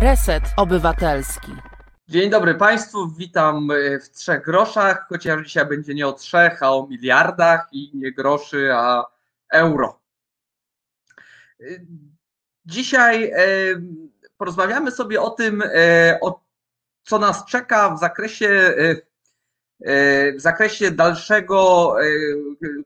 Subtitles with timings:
[0.00, 1.52] Reset Obywatelski.
[2.08, 3.68] Dzień dobry Państwu, witam
[4.02, 8.70] w trzech groszach, chociaż dzisiaj będzie nie o trzech, a o miliardach i nie groszy,
[8.74, 9.04] a
[9.52, 10.00] euro.
[12.64, 13.32] Dzisiaj
[14.36, 15.62] porozmawiamy sobie o tym,
[17.04, 18.74] co nas czeka w zakresie
[20.36, 21.94] w zakresie dalszego,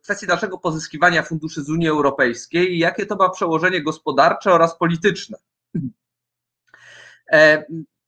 [0.03, 5.39] kwestii dalszego pozyskiwania funduszy z Unii Europejskiej i jakie to ma przełożenie gospodarcze oraz polityczne.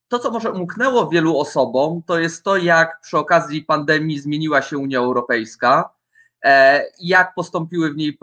[0.08, 4.78] To, co może umknęło wielu osobom, to jest to, jak przy okazji pandemii zmieniła się
[4.78, 5.94] Unia Europejska,
[7.00, 8.18] jak postąpiły w niej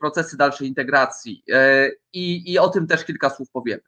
[0.00, 1.44] procesy dalszej integracji.
[2.12, 3.82] I, i o tym też kilka słów powiemy.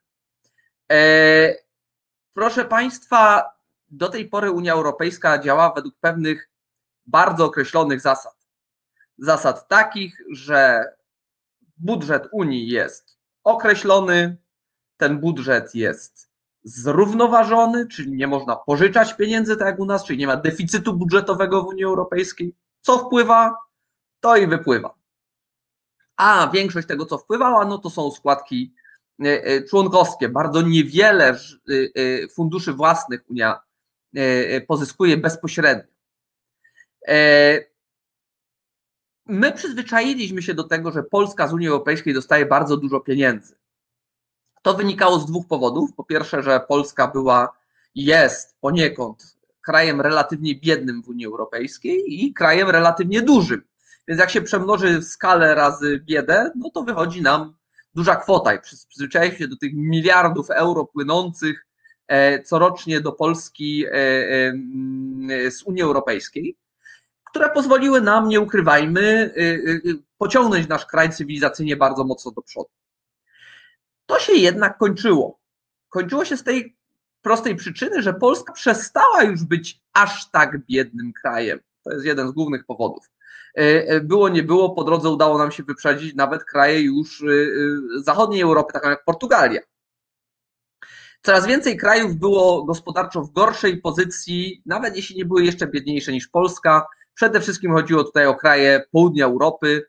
[2.35, 3.51] Proszę Państwa,
[3.89, 6.51] do tej pory Unia Europejska działa według pewnych
[7.07, 8.47] bardzo określonych zasad.
[9.19, 10.85] Zasad takich, że
[11.77, 14.37] budżet Unii jest określony,
[14.97, 16.30] ten budżet jest
[16.63, 21.63] zrównoważony, czyli nie można pożyczać pieniędzy tak jak u nas, czyli nie ma deficytu budżetowego
[21.63, 22.55] w Unii Europejskiej.
[22.81, 23.57] Co wpływa,
[24.21, 24.95] to i wypływa.
[26.17, 28.75] A większość tego, co wpływała, no to są składki
[29.25, 30.29] e, e, członkowskie.
[30.29, 33.61] Bardzo niewiele e, funduszy własnych Unia
[34.69, 35.93] pozyskuje bezpośrednio.
[39.27, 43.60] My przyzwyczailiśmy się do tego, że Polska z Unii Europejskiej dostaje bardzo dużo pieniędzy.
[44.63, 45.91] To wynikało z dwóch powodów.
[45.97, 47.57] Po pierwsze, że Polska była
[47.95, 53.63] i jest poniekąd krajem relatywnie biednym w Unii Europejskiej i krajem relatywnie dużym.
[54.09, 57.55] Więc jak się przemnoży skalę razy biedę, no to wychodzi nam
[57.95, 61.67] duża kwota i przyzwyczailiśmy się do tych miliardów euro płynących
[62.09, 66.57] e, corocznie do Polski e, e, z Unii Europejskiej,
[67.25, 69.35] które pozwoliły nam, nie ukrywajmy,
[70.19, 72.80] pociągnąć nasz kraj cywilizacyjnie bardzo mocno do przodu.
[74.11, 75.39] To się jednak kończyło.
[75.89, 76.77] Kończyło się z tej
[77.23, 81.61] prostej przyczyny, że Polska przestała już być aż tak biednym krajem.
[81.85, 83.11] To jest jeden z głównych powodów.
[83.59, 87.27] E, e, było, nie było, po drodze udało nam się wyprzedzić nawet kraje już e,
[88.03, 89.61] zachodniej Europy, takie jak Portugalia.
[91.23, 96.29] Coraz więcej krajów było gospodarczo w gorszej pozycji, nawet jeśli nie były jeszcze biedniejsze niż
[96.29, 96.87] Polska.
[97.15, 99.87] Przede wszystkim chodziło tutaj o kraje południa Europy,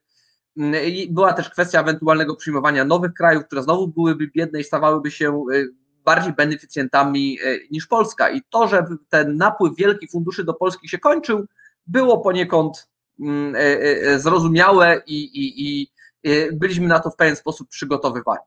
[1.09, 5.69] była też kwestia ewentualnego przyjmowania nowych krajów, które znowu byłyby biedne i stawałyby się y,
[6.05, 8.29] bardziej beneficjentami y, niż Polska.
[8.29, 11.45] I to, że ten napływ wielkich funduszy do Polski się kończył,
[11.87, 15.91] było poniekąd mm, y, zrozumiałe i, i, i
[16.53, 18.43] byliśmy na to w pewien sposób przygotowywani.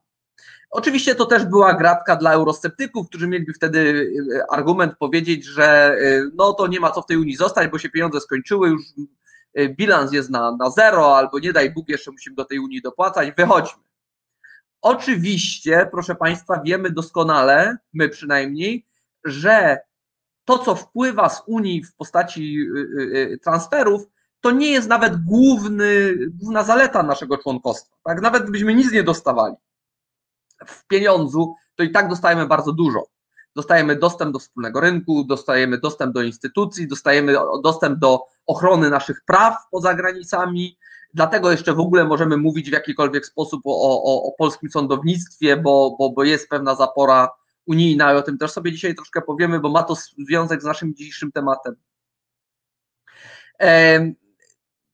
[0.69, 4.09] Oczywiście to też była gratka dla eurosceptyków, którzy mieliby wtedy
[4.51, 5.97] argument powiedzieć, że
[6.33, 9.07] no to nie ma co w tej Unii zostać, bo się pieniądze skończyły, już Y,
[9.69, 13.31] bilans jest na, na zero, albo nie daj Bóg, jeszcze musimy do tej Unii dopłacać,
[13.37, 13.83] wychodźmy.
[14.81, 18.85] Oczywiście, proszę Państwa, wiemy doskonale, my przynajmniej,
[19.23, 19.79] że
[20.45, 23.01] to, co wpływa z Unii w postaci y,
[23.33, 24.01] y, transferów,
[24.41, 27.95] to nie jest nawet główny, główna zaleta naszego członkostwa.
[28.03, 28.21] Tak?
[28.21, 29.55] Nawet gdybyśmy nic nie dostawali
[30.65, 33.14] w pieniądzu, to i tak dostajemy bardzo dużo
[33.55, 39.55] dostajemy dostęp do wspólnego rynku, dostajemy dostęp do instytucji, dostajemy dostęp do ochrony naszych praw
[39.71, 40.77] poza granicami.
[41.13, 45.95] Dlatego jeszcze w ogóle możemy mówić w jakikolwiek sposób o, o, o polskim sądownictwie, bo,
[45.99, 47.29] bo, bo jest pewna zapora
[47.65, 49.95] unijna i o tym też sobie dzisiaj troszkę powiemy, bo ma to
[50.27, 51.75] związek z naszym dzisiejszym tematem.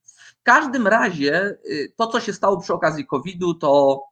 [0.04, 4.02] W każdym razie y, to, co się stało przy okazji COVID-u, to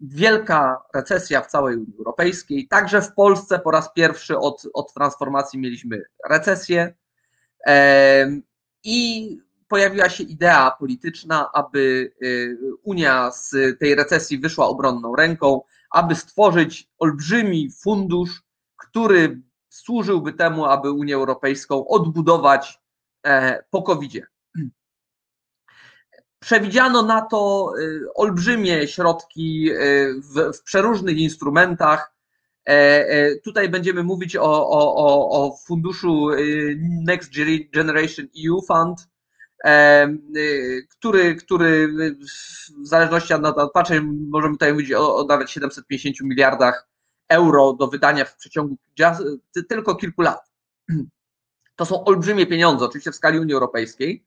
[0.00, 2.68] wielka recesja w całej Unii Europejskiej.
[2.68, 6.94] Także w Polsce po raz pierwszy od, od transformacji mieliśmy recesję.
[8.84, 9.38] I
[9.68, 16.88] pojawiła się idea polityczna, aby y, Unia z tej recesji wyszła obronną ręką, aby stworzyć
[16.98, 18.42] olbrzymi fundusz,
[18.76, 22.80] który służyłby temu, aby Unię Europejską odbudować
[23.26, 24.22] e, po covid -zie.
[26.40, 32.14] Przewidziano na to y, olbrzymie środki y, w, w przeróżnych instrumentach.
[32.68, 32.72] E,
[33.08, 37.30] e, tutaj będziemy mówić o, o, o funduszu y, Next
[37.72, 39.08] Generation EU Fund,
[39.64, 40.08] e,
[40.88, 41.88] który, który
[42.84, 46.88] w zależności od nadpatrzeń możemy tutaj mówić o, o nawet 750 miliardach
[47.28, 48.76] euro do wydania w przeciągu
[49.68, 50.40] tylko kilku lat.
[51.76, 54.24] To są olbrzymie pieniądze, oczywiście w skali Unii Europejskiej.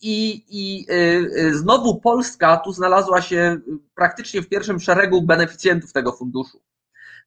[0.00, 0.94] I, I y,
[1.38, 3.56] y, znowu Polska tu znalazła się
[3.94, 6.62] praktycznie w pierwszym szeregu beneficjentów tego funduszu.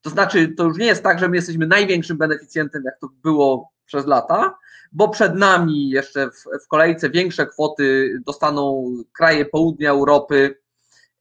[0.02, 3.72] To znaczy, to już nie jest tak, że my jesteśmy największym beneficjentem, jak to było
[3.86, 4.58] przez lata,
[4.92, 10.58] bo przed nami jeszcze w, w kolejce większe kwoty dostaną kraje południa Europy,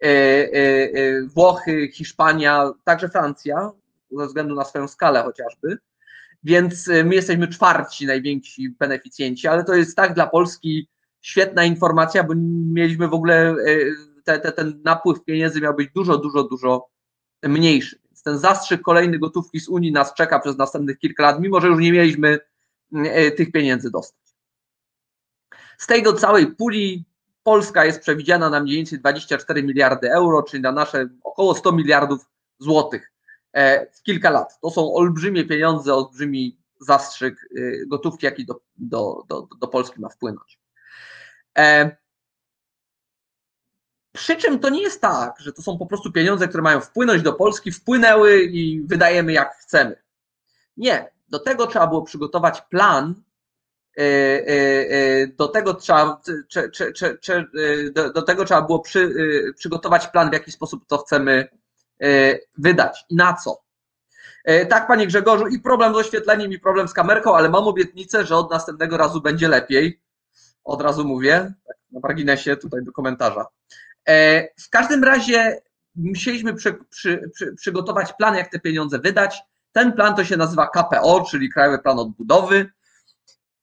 [0.03, 3.73] e, e, e, Włochy, Hiszpania, także Francja.
[4.11, 5.79] ze względu na swoją skalę chociażby.
[6.45, 10.89] Więc my jesteśmy czwarci najwięksi beneficjenci, ale to jest tak dla Polski
[11.27, 12.35] świetna informacja, bo
[12.73, 13.55] mieliśmy w ogóle
[14.25, 16.89] te, te, ten napływ pieniędzy miał być dużo, dużo, dużo
[17.43, 17.99] mniejszy.
[18.11, 21.69] Więc ten zastrzyk kolejny gotówki z Unii nas czeka przez następnych kilka lat, mimo że
[21.69, 22.39] już nie mieliśmy
[23.37, 24.21] tych pieniędzy dostać.
[25.79, 27.05] Z tej do całej puli
[27.43, 32.27] Polska jest przewidziana na mniej więcej 24 miliardy euro, czyli na nasze około 100 miliardów
[32.59, 33.13] złotych
[33.53, 34.61] e, w kilka lat.
[34.61, 40.09] To są olbrzymie pieniądze, olbrzymi zastrzyk e, gotówki, jaki do, do, do, do Polski ma
[40.09, 40.66] wpłynąć.
[41.57, 41.97] E,
[44.13, 47.23] przy czym to nie jest tak, że to są po prostu pieniądze, które mają wpłynąć
[47.23, 50.03] do Polski, wpłynęły i wydajemy jak chcemy.
[50.77, 51.17] Nie.
[51.29, 53.15] Do tego trzeba było przygotować plan
[53.99, 56.21] E, e, do tego trzeba,
[58.15, 59.15] do, tego trzeba było przy,
[59.57, 61.49] przygotować plan, w jaki sposób to chcemy
[62.59, 63.63] wydać i na co.
[64.69, 68.37] Tak, panie Grzegorzu, i problem z oświetleniem, i problem z kamerką, ale mam obietnicę, że
[68.37, 70.01] od następnego razu będzie lepiej.
[70.67, 73.47] Od razu mówię, tak na marginesie tutaj do komentarza.
[74.61, 75.63] W każdym razie
[75.95, 79.39] musieliśmy przy, przy, przy, przygotować plan, jak te pieniądze wydać.
[79.73, 82.71] Ten plan to się nazywa KPO, czyli Krajowy Plan Odbudowy.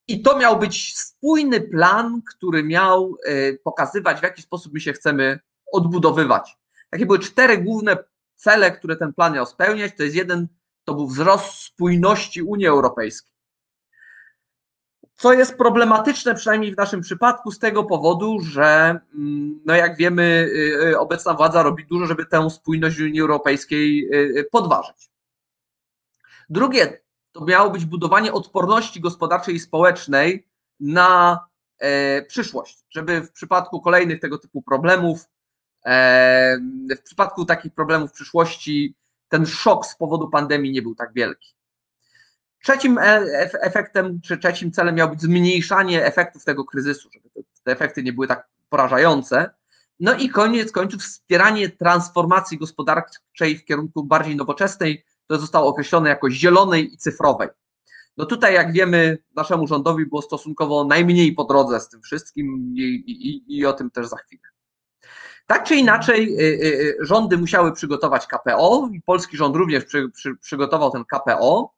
[0.07, 4.93] I to miał być spójny plan, który miał e, pokazywać, w jaki sposób my się
[4.93, 5.39] chcemy
[5.71, 6.57] odbudowywać.
[6.89, 7.97] Takie były cztery główne
[8.35, 9.91] cele, które ten plan miał spełniać.
[9.97, 10.47] To jest jeden,
[10.83, 13.32] to był wzrost spójności Unii Europejskiej.
[15.15, 20.49] Co jest problematyczne, przynajmniej w naszym przypadku, z tego powodu, że, mm, no jak wiemy,
[20.83, 24.09] e, e, obecna władza robi dużo, żeby tę spójność Unii Europejskiej
[24.51, 25.09] podważyć.
[26.49, 27.01] Drugie
[27.31, 30.47] to miało być budowanie odporności gospodarczej i społecznej
[30.79, 31.39] na
[31.79, 35.25] e, przyszłość, żeby w przypadku kolejnych tego typu problemów,
[35.85, 36.57] e,
[36.97, 38.95] w przypadku takich problemów w przyszłości,
[39.29, 41.55] ten szok z powodu pandemii nie był tak wielki.
[42.63, 43.03] Trzecim e,
[43.61, 48.13] efektem, czy trzecim celem miał być zmniejszanie efektów tego kryzysu, żeby te, te efekty nie
[48.13, 49.49] były tak porażające.
[49.99, 56.29] No i koniec końców wspieranie transformacji gospodarczej w kierunku bardziej nowoczesnej, to zostało określone jako
[56.29, 57.47] zielonej i cyfrowej.
[58.17, 62.81] No tutaj, jak wiemy, naszemu rządowi było stosunkowo najmniej po drodze z tym wszystkim i,
[63.07, 64.41] i, i o tym też za chwilę.
[65.47, 70.09] Tak czy inaczej, y, y, y, rządy musiały przygotować KPO i polski rząd również przy,
[70.09, 71.73] przy, przygotował ten KPO,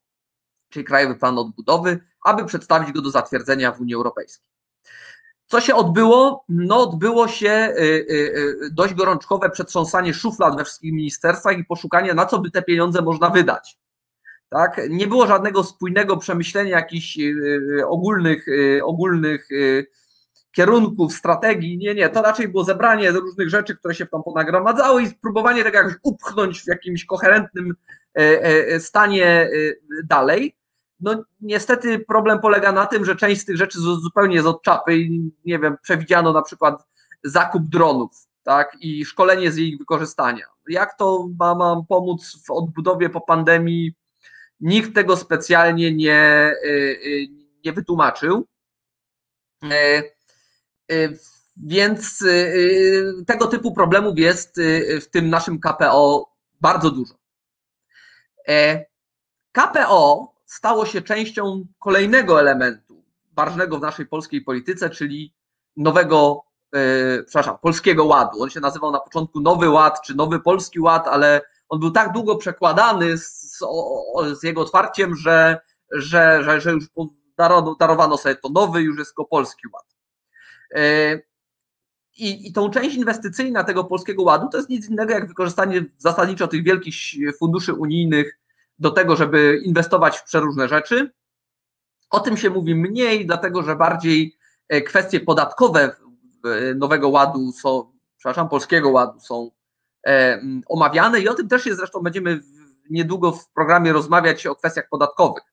[0.70, 4.56] czyli Krajowy Plan Odbudowy, aby przedstawić go do zatwierdzenia w Unii Europejskiej.
[5.48, 6.46] Co się odbyło?
[6.50, 8.14] No, odbyło się y, y,
[8.64, 13.02] y, dość gorączkowe przetrząsanie szuflad we wszystkich ministerstwach i poszukanie, na co by te pieniądze
[13.02, 13.78] można wydać.
[14.50, 14.82] Tak?
[14.90, 17.18] Nie było żadnego spójnego przemyślenia jakichś
[17.88, 18.46] ogólnych,
[18.84, 19.48] ogólnych
[20.56, 21.78] kierunków, strategii.
[21.78, 25.78] Nie, nie, to raczej było zebranie różnych rzeczy, które się tam ponagromadzały i spróbowanie tego
[25.78, 27.76] jakoś upchnąć w jakimś koherentnym
[28.80, 29.50] stanie
[30.04, 30.56] dalej.
[31.00, 34.98] No niestety problem polega na tym, że część z tych rzeczy zupełnie jest od czapy
[34.98, 36.88] i nie wiem, przewidziano na przykład
[37.24, 38.12] zakup dronów,
[38.44, 40.46] tak, i szkolenie z ich wykorzystania.
[40.70, 43.94] Jak to ma, ma pomóc w odbudowie po pandemii?
[44.60, 46.54] Nikt tego specjalnie nie,
[47.66, 48.48] nie wytłumaczył.
[50.92, 51.20] E, y,
[51.58, 52.24] więc
[53.28, 54.62] tego typu problemów jest
[55.02, 57.14] w tym naszym KPO bardzo dużo.
[58.48, 58.86] E,
[59.52, 63.04] KPO stało się częścią kolejnego elementu
[63.36, 65.34] ważnego w naszej polskiej polityce, czyli
[65.78, 68.44] nowego, yy, przepraszam, polskiego ładu.
[68.44, 72.14] On się nazywał na początku Nowy Ład czy Nowy Polski Ład, ale on był tak
[72.14, 73.60] długo przekładany z,
[74.34, 75.60] z jego otwarciem, że,
[75.92, 76.86] że, że, że już
[77.80, 79.95] darowano sobie to nowy, już jest polski ład.
[80.72, 81.22] Yy,
[82.18, 86.48] i, I tą część inwestycyjna tego polskiego ładu to jest nic innego jak wykorzystanie zasadniczo
[86.48, 86.96] tych wielkich
[87.40, 88.40] funduszy unijnych
[88.80, 91.12] do tego, żeby inwestować w przeróżne rzeczy.
[92.10, 94.38] O tym się mówi mniej, dlatego że bardziej
[94.70, 95.96] e, kwestie podatkowe
[96.46, 99.52] e, Nowego Ładu są, przepraszam, Polskiego Ładu są
[100.08, 102.40] e, omawiane i o tym też się zresztą będziemy
[102.90, 105.44] niedługo w programie rozmawiać o kwestiach podatkowych.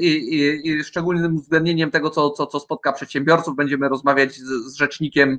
[0.00, 4.76] I, i, i szczególnym uwzględnieniem tego, co, co, co spotka przedsiębiorców, będziemy rozmawiać z, z
[4.76, 5.38] rzecznikiem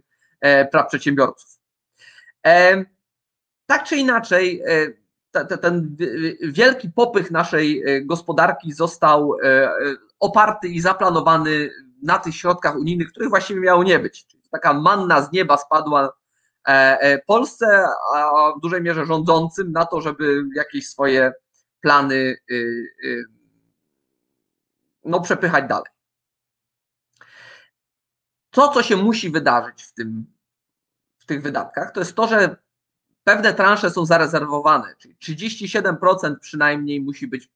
[0.71, 1.59] praw przedsiębiorców.
[3.67, 4.63] Tak czy inaczej,
[5.61, 5.95] ten
[6.41, 9.71] wielki popych naszej e, gospodarki został e, e,
[10.19, 11.69] oparty i zaplanowany
[12.03, 14.27] na tych środkach unijnych, których właściwie miało nie być.
[14.27, 16.13] Czyli taka manna z nieba spadła
[17.27, 21.33] Polsce, a w dużej mierze rządzącym na to, żeby jakieś swoje
[21.81, 22.37] plany
[25.07, 25.91] no, przepychać dalej.
[28.49, 30.25] To, co się musi wydarzyć w, tym,
[31.17, 32.55] w tych wydatkach, to jest to, że
[33.23, 37.49] pewne transze są zarezerwowane, czyli 37% przynajmniej musi być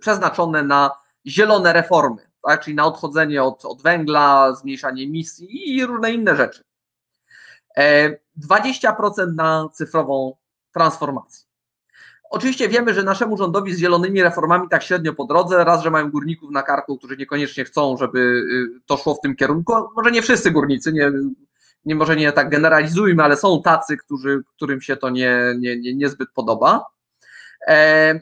[0.00, 0.90] przeznaczone na
[1.26, 2.64] zielone reformy, tak?
[2.64, 6.64] czyli na odchodzenie od, od węgla, zmniejszanie emisji i różne inne rzeczy.
[8.46, 10.36] 20% na cyfrową
[10.72, 11.45] transformację.
[12.30, 16.10] Oczywiście wiemy, że naszemu rządowi z zielonymi reformami tak średnio po drodze, raz, że mają
[16.10, 20.22] górników na karku, którzy niekoniecznie chcą, żeby y, to szło w tym kierunku, może nie
[20.22, 21.12] wszyscy górnicy, nie,
[21.84, 25.94] nie może nie tak generalizujmy, ale są tacy, którzy, którym się to nie, nie, nie,
[25.94, 26.86] niezbyt podoba.
[27.68, 28.20] E,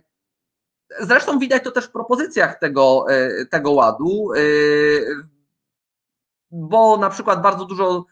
[1.01, 4.41] zresztą widać to też w propozycjach tego, e, tego ładu, e,
[6.51, 8.05] bo na przykład bardzo dużo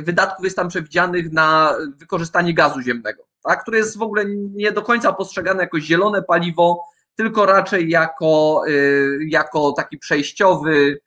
[0.00, 4.24] wydatków jest tam przewidzianych na wykorzystanie gazu ziemnego tak, które jest w ogóle
[4.54, 6.84] nie do końca postrzegane jako zielone paliwo,
[7.14, 11.00] tylko raczej jako, y, jako taki przejściowy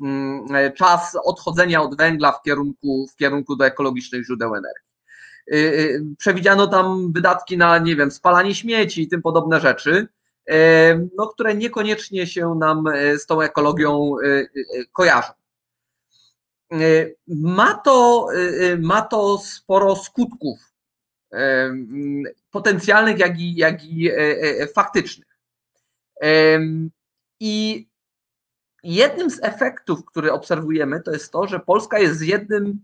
[0.00, 4.84] mm, czas odchodzenia od węgla w kierunku, w kierunku do ekologicznych źródeł energii.
[5.52, 10.08] Y, y, przewidziano tam wydatki na, nie wiem, spalanie śmieci i tym podobne rzeczy,
[11.16, 12.84] no, które niekoniecznie się nam
[13.18, 14.16] z tą ekologią
[14.92, 15.32] kojarzą.
[17.26, 18.28] Ma to,
[18.78, 20.73] ma to sporo skutków
[22.50, 25.38] potencjalnych, jak i, jak i e, e, faktycznych.
[27.40, 27.88] I
[28.82, 32.80] jednym z efektów, który obserwujemy, to jest to, że Polska jest jednym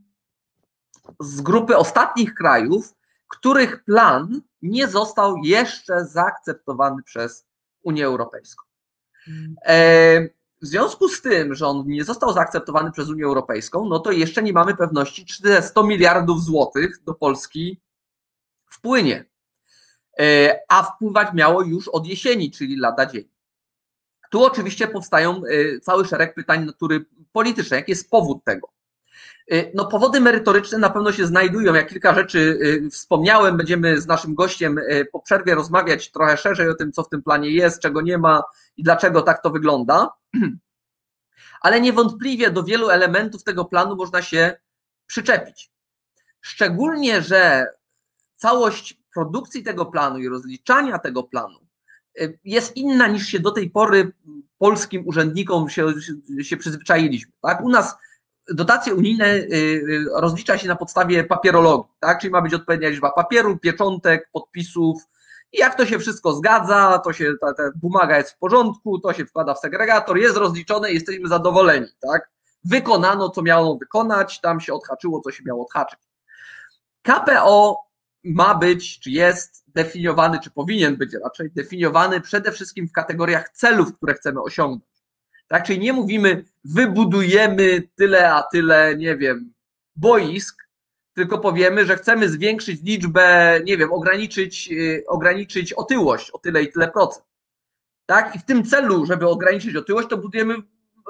[1.20, 2.94] z grupy ostatnich krajów,
[3.28, 7.46] których plan nie został jeszcze zaakceptowany przez
[7.82, 8.64] Unię Europejską.
[10.62, 14.42] W związku z tym, że on nie został zaakceptowany przez Unię Europejską, no to jeszcze
[14.42, 17.80] nie mamy pewności, czy te 100 miliardów złotych do Polski
[18.80, 19.24] wpłynie.
[20.20, 23.28] E, a wpływać miało już od jesieni, czyli lada dzień.
[24.30, 27.78] Tu oczywiście powstają e, cały szereg pytań natury politycznej.
[27.78, 28.68] Jaki jest powód tego?
[29.50, 31.74] E, no, powody merytoryczne na pewno się znajdują.
[31.74, 32.58] Ja kilka rzeczy
[32.90, 33.56] wspomniałem.
[33.56, 34.80] Będziemy z naszym gościem
[35.12, 38.42] po przerwie rozmawiać trochę szerzej o tym, co w tym planie jest, czego nie ma
[38.76, 40.12] i dlaczego tak to wygląda.
[41.62, 44.56] Ale niewątpliwie do wielu elementów tego planu można się
[45.06, 45.70] przyczepić.
[46.40, 47.66] Szczególnie, że
[48.40, 51.58] całość produkcji tego planu i rozliczania tego planu
[52.20, 54.12] y, jest inna niż się do tej pory
[54.58, 55.86] polskim urzędnikom się,
[56.42, 57.32] się przyzwyczailiśmy.
[57.42, 57.64] Tak?
[57.64, 57.96] U nas
[58.48, 62.20] dotacje unijne y, y, rozlicza się na podstawie papierologii, tak?
[62.20, 65.02] czyli ma być odpowiednia liczba papieru, pieczątek, podpisów.
[65.52, 69.12] I jak to się wszystko zgadza, to się ta, ta bumaga jest w porządku, to
[69.12, 71.86] się wkłada w segregator, jest rozliczone jesteśmy zadowoleni.
[72.00, 72.30] Tak?
[72.64, 75.98] Wykonano, co miało wykonać, tam się odhaczyło, co się miało odhaczyć.
[77.02, 77.89] KPO
[78.24, 83.96] ma być, czy jest definiowany, czy powinien być raczej definiowany przede wszystkim w kategoriach celów,
[83.96, 84.90] które chcemy osiągnąć.
[85.48, 89.52] Tak, czyli nie mówimy, wybudujemy tyle, a tyle, nie wiem,
[89.96, 90.70] boisk,
[91.14, 96.72] tylko powiemy, że chcemy zwiększyć liczbę, nie wiem, ograniczyć, yy, ograniczyć otyłość o tyle i
[96.72, 97.26] tyle procent.
[98.06, 98.36] Tak?
[98.36, 100.54] I w tym celu, żeby ograniczyć otyłość, to budujemy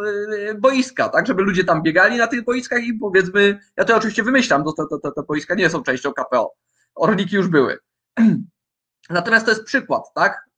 [0.01, 4.23] yy, boiska, tak, żeby ludzie tam biegali na tych boiskach i powiedzmy, ja to oczywiście
[4.23, 6.55] wymyślam, to te, te, te boiska nie są częścią KPO,
[7.01, 7.79] orliki już były.
[9.11, 10.51] Natomiast to jest przykład, tak?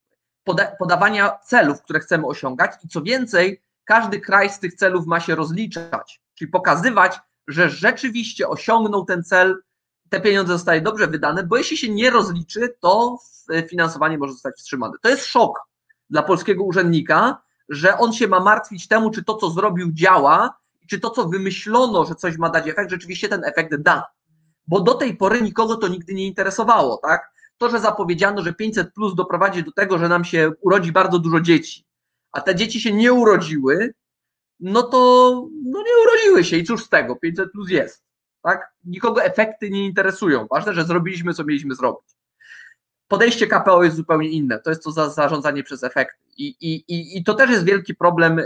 [0.44, 5.20] Poda podawania celów, które chcemy osiągać i co więcej, każdy kraj z tych celów ma
[5.20, 9.62] się rozliczać, czyli pokazywać, że rzeczywiście osiągnął ten cel,
[10.08, 13.18] te pieniądze zostały dobrze wydane, bo jeśli się nie rozliczy, to
[13.68, 14.94] finansowanie może zostać wstrzymane.
[15.02, 15.60] To jest szok
[16.10, 20.58] dla polskiego urzędnika, że on się ma martwić temu, czy to, co zrobił, działa,
[20.88, 24.06] czy to, co wymyślono, że coś ma dać efekt, rzeczywiście ten efekt da
[24.66, 27.32] bo do tej pory nikogo to nigdy nie interesowało, tak?
[27.58, 31.40] To, że zapowiedziano, że 500 plus doprowadzi do tego, że nam się urodzi bardzo dużo
[31.40, 31.84] dzieci,
[32.32, 33.94] a te dzieci się nie urodziły,
[34.60, 34.98] no to
[35.64, 38.04] no nie urodziły się i cóż z tego, 500 plus jest,
[38.42, 38.72] tak?
[38.84, 40.46] Nikogo efekty nie interesują.
[40.50, 42.12] Ważne, że zrobiliśmy, co mieliśmy zrobić.
[43.08, 44.58] Podejście KPO jest zupełnie inne.
[44.58, 46.22] To jest to za, zarządzanie przez efekty.
[46.38, 48.42] I, i, I to też jest wielki problem y,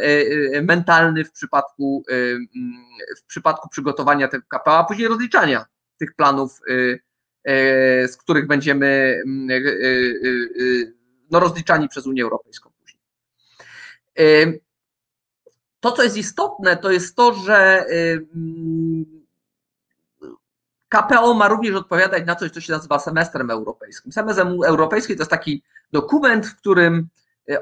[0.55, 2.49] y, mentalny w przypadku, mm,
[3.19, 5.65] w przypadku przygotowania tego KPO, a później rozliczania
[5.99, 7.01] tych planów, y,
[7.49, 8.87] y, z których będziemy
[9.51, 10.93] y,
[11.31, 13.01] no, rozliczani przez Unię Europejską później.
[15.81, 17.87] To, co jest istotne, to jest to, że
[20.89, 24.13] KPO ma również odpowiadać na coś, co się nazywa semestrem europejskim.
[24.13, 25.63] Semestr europejski to jest taki
[25.93, 27.09] dokument, w którym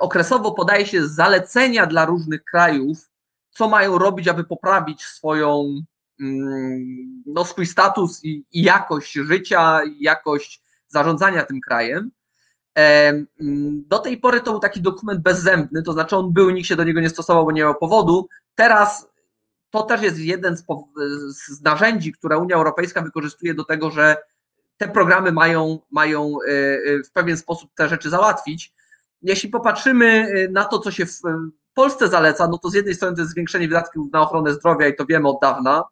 [0.00, 3.10] okresowo podaje się zalecenia dla różnych krajów,
[3.50, 5.93] co mają robić, aby poprawić swoją Mm,
[7.26, 12.10] no, swój status i, i jakość życia, i jakość zarządzania tym krajem.
[12.74, 16.76] Mm, do tej pory to był taki dokument bezzębny, to znaczy on był, nikt się
[16.76, 18.28] do niego nie stosował, bo nie miał powodu.
[18.54, 19.08] Teraz
[19.70, 20.64] to też jest jeden z,
[21.48, 24.16] z narzędzi, które Unia Europejska wykorzystuje do tego, że
[24.76, 26.34] te programy mają, mają
[27.06, 28.72] w pewien sposób te rzeczy załatwić.
[29.22, 31.20] Jeśli popatrzymy na to, co się w
[31.74, 34.96] Polsce zaleca, no to z jednej strony to jest zwiększenie wydatków na ochronę zdrowia i
[34.96, 35.84] to wiemy od dawna,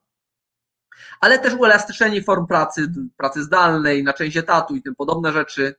[1.21, 5.75] ale też uelastycznienie form pracy, pracy zdalnej, na część etatu i tym podobne rzeczy.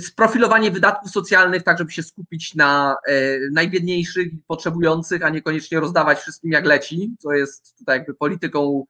[0.00, 2.96] Sprofilowanie wydatków socjalnych, tak żeby się skupić na
[3.52, 8.86] najbiedniejszych i potrzebujących, a niekoniecznie rozdawać wszystkim jak leci, co jest tutaj jakby polityką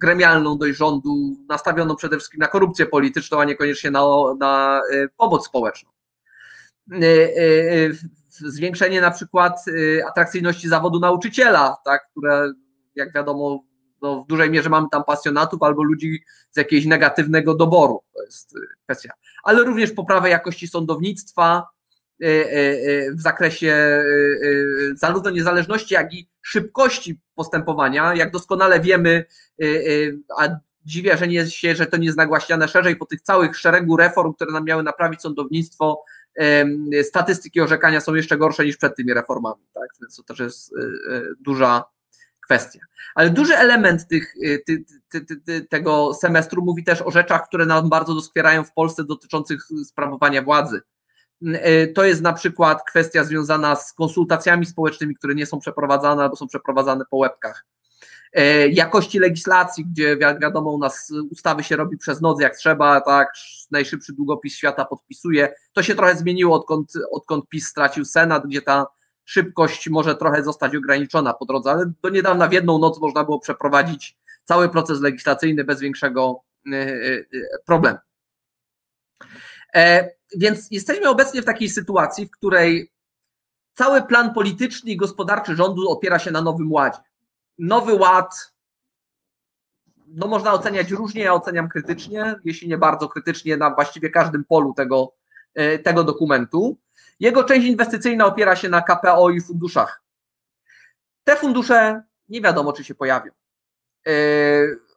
[0.00, 4.04] gremialną dość rządu, nastawioną przede wszystkim na korupcję polityczną, a niekoniecznie na,
[4.38, 4.82] na
[5.16, 5.90] pomoc społeczną.
[8.38, 9.64] Zwiększenie na przykład
[10.08, 12.52] atrakcyjności zawodu nauczyciela, tak, które
[12.94, 13.64] jak wiadomo
[14.02, 18.00] no, w dużej mierze mamy tam pasjonatów albo ludzi z jakiegoś negatywnego doboru.
[18.14, 19.12] To jest kwestia.
[19.44, 21.68] Ale również poprawę jakości sądownictwa
[23.12, 24.02] w zakresie
[24.94, 28.14] zarówno niezależności, jak i szybkości postępowania.
[28.14, 29.24] Jak doskonale wiemy,
[30.38, 30.48] a
[30.84, 34.34] dziwię, że, nie, się, że to nie jest nagłaśniane szerzej po tych całych szeregu reform,
[34.34, 36.04] które nam miały naprawić sądownictwo,
[37.02, 39.62] statystyki orzekania są jeszcze gorsze niż przed tymi reformami.
[39.72, 39.88] Tak?
[40.00, 40.74] Więc to też jest
[41.40, 41.84] duża
[42.44, 42.80] kwestia.
[43.14, 44.34] Ale duży element tych,
[44.66, 49.04] ty, ty, ty, tego semestru mówi też o rzeczach, które nam bardzo doskwierają w Polsce
[49.04, 50.80] dotyczących sprawowania władzy.
[51.94, 56.46] To jest na przykład kwestia związana z konsultacjami społecznymi, które nie są przeprowadzane albo są
[56.46, 57.66] przeprowadzane po łebkach.
[58.70, 63.32] Jakości legislacji, gdzie wiadomo, u nas ustawy się robi przez noc jak trzeba, tak,
[63.70, 65.54] najszybszy długopis świata podpisuje.
[65.72, 68.86] To się trochę zmieniło, odkąd, odkąd PiS stracił Senat, gdzie ta
[69.24, 73.40] szybkość może trochę zostać ograniczona po drodze, ale do niedawna w jedną noc można było
[73.40, 76.40] przeprowadzić cały proces legislacyjny bez większego
[76.72, 77.24] e, e,
[77.66, 77.98] problemu.
[79.74, 82.92] E, więc jesteśmy obecnie w takiej sytuacji, w której
[83.74, 86.98] cały plan polityczny i gospodarczy rządu opiera się na Nowym Ładzie.
[87.58, 88.52] Nowy Ład,
[90.06, 94.74] no można oceniać różnie, ja oceniam krytycznie, jeśli nie bardzo krytycznie na właściwie każdym polu
[94.74, 95.14] tego,
[95.84, 96.78] tego dokumentu.
[97.20, 100.02] Jego część inwestycyjna opiera się na KPO i funduszach.
[101.24, 103.32] Te fundusze nie wiadomo, czy się pojawią.
[104.06, 104.12] E,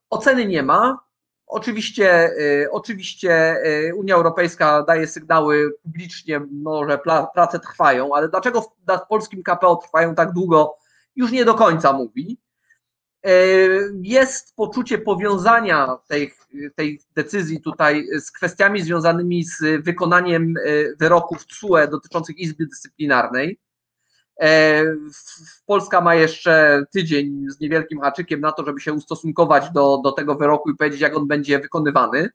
[0.09, 0.99] oceny nie ma.
[1.47, 6.99] Oczywiście, e, oczywiście e, Unia Europejska daje sygnały publicznie, no, że
[7.33, 10.77] prace trwają, ale dlaczego nad polskim KPO trwają tak długo,
[11.15, 12.37] już nie do końca mówi.
[14.01, 16.33] Jest poczucie powiązania tej,
[16.75, 20.53] tej decyzji tutaj z kwestiami związanymi z wykonaniem
[20.99, 23.59] wyroków TSUE dotyczących Izby Dyscyplinarnej.
[25.65, 30.35] Polska ma jeszcze tydzień z niewielkim haczykiem na to, żeby się ustosunkować do, do tego
[30.35, 32.29] wyroku i powiedzieć, jak on będzie wykonywany.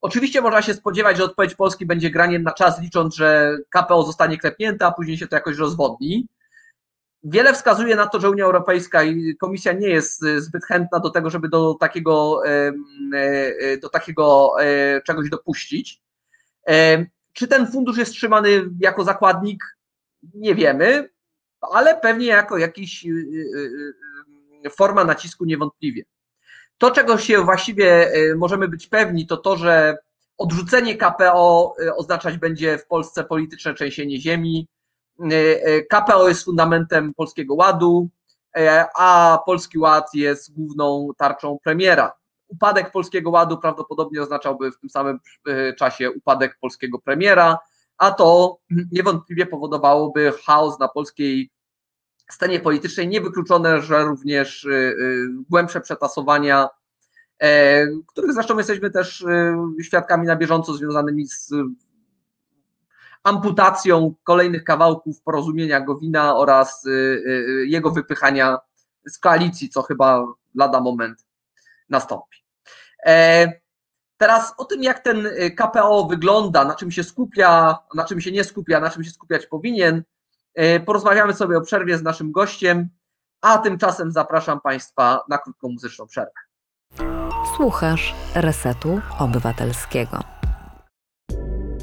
[0.00, 4.38] Oczywiście można się spodziewać, że odpowiedź Polski będzie graniem na czas, licząc, że KPO zostanie
[4.38, 6.26] klepnięte, a później się to jakoś rozwodni.
[7.24, 11.10] Wiele wskazuje na to, że Unia Europejska i Komisja nie jest e, zbyt chętna do
[11.10, 12.72] tego, żeby do takiego, e,
[13.14, 14.52] e, do takiego
[15.04, 16.02] czegoś dopuścić.
[17.32, 19.64] Czy ten fundusz jest trzymany jako zakładnik?
[20.34, 21.08] Nie wiemy,
[21.60, 23.06] ale pewnie jako jakiś
[24.70, 26.04] forma nacisku niewątpliwie.
[26.78, 29.98] To, czego się właściwie możemy być pewni, to to, że
[30.38, 34.75] odrzucenie KPO oznaczać będzie w Polsce polityczne trzęsienie ziemi, E, e,
[35.90, 38.08] KPO jest fundamentem Polskiego Ładu,
[38.56, 42.12] e, a Polski Ład jest główną tarczą premiera.
[42.48, 45.18] Upadek Polskiego Ładu prawdopodobnie oznaczałby w tym samym
[45.78, 47.58] czasie upadek polskiego premiera,
[47.98, 48.58] a to
[48.92, 51.50] niewątpliwie powodowałoby chaos na polskiej
[52.30, 53.08] scenie politycznej.
[53.08, 54.68] Niewykluczone, że również
[55.50, 56.68] głębsze przetasowania,
[58.06, 59.24] których zresztą jesteśmy też
[59.82, 61.52] świadkami na bieżąco związanymi z
[63.26, 68.58] amputacją kolejnych kawałków porozumienia Gowina oraz y, y, y, jego wypychania
[69.06, 71.26] z koalicji, co chyba lada moment
[71.88, 72.38] nastąpi.
[73.06, 73.52] E,
[74.16, 78.44] teraz o tym, jak ten KPO wygląda, na czym się skupia, na czym się nie
[78.44, 80.02] skupia, na czym się skupiać powinien,
[80.54, 82.88] e, porozmawiamy sobie o przerwie z naszym gościem,
[83.40, 86.40] a tymczasem zapraszam Państwa na krótką muzyczną przerwę.
[87.56, 90.35] Słuchasz Resetu Obywatelskiego.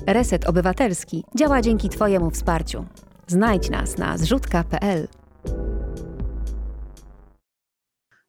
[0.08, 2.86] Reset Obywatelski działa dzięki Twojemu wsparciu.
[3.28, 5.08] Znajdź nas na zrzutka.pl.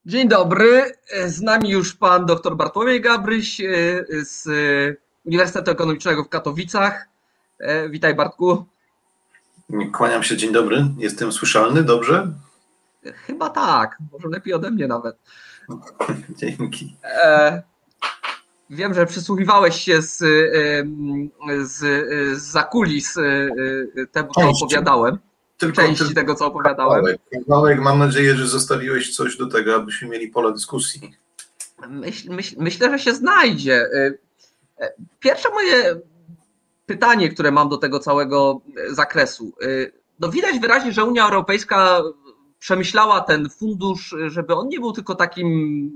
[0.07, 0.93] Dzień dobry.
[1.27, 3.65] Z nami już pan dr Bartłomiej Gabryś e,
[4.25, 4.49] z
[5.25, 7.09] Uniwersytetu Ekonomicznego w Katowicach.
[7.59, 8.65] E, witaj Bartku.
[9.93, 10.87] Kłaniam się, dzień dobry.
[10.99, 12.33] Jestem słyszalny, dobrze?
[13.15, 15.17] Chyba tak, może lepiej ode mnie nawet.
[16.39, 16.97] Dzięki.
[17.05, 17.63] E
[18.71, 20.19] Wiem, że przysłuchiwałeś się z,
[21.63, 21.79] z,
[22.39, 23.15] z zakulis
[24.13, 25.19] temu, co opowiadałem.
[25.59, 27.05] Tylko części tego, co opowiadałem.
[27.49, 27.81] Kawałek.
[27.81, 31.15] Mam nadzieję, że zostawiłeś coś do tego, abyśmy mieli pole dyskusji.
[31.89, 33.89] Myśl, myśl, myślę, że się znajdzie.
[35.21, 36.01] Pierwsze moje
[36.87, 39.53] pytanie, które mam do tego całego zakresu.
[40.21, 42.03] No widać wyraźnie, że Unia Europejska
[42.59, 45.91] przemyślała ten fundusz, żeby on nie był tylko takim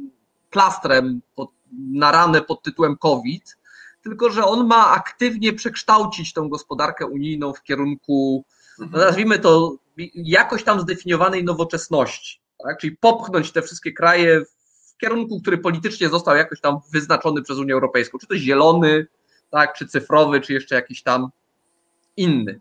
[0.51, 3.57] plastrem pod, na ranę pod tytułem COVID,
[4.03, 8.45] tylko że on ma aktywnie przekształcić tą gospodarkę unijną w kierunku,
[8.79, 9.05] no mhm.
[9.05, 9.77] nazwijmy to,
[10.15, 12.41] jakoś tam zdefiniowanej nowoczesności.
[12.65, 12.79] Tak?
[12.79, 14.41] Czyli popchnąć te wszystkie kraje
[14.95, 18.19] w kierunku, który politycznie został jakoś tam wyznaczony przez Unię Europejską.
[18.19, 19.07] Czy to zielony,
[19.51, 21.29] tak, czy cyfrowy, czy jeszcze jakiś tam
[22.17, 22.61] inny.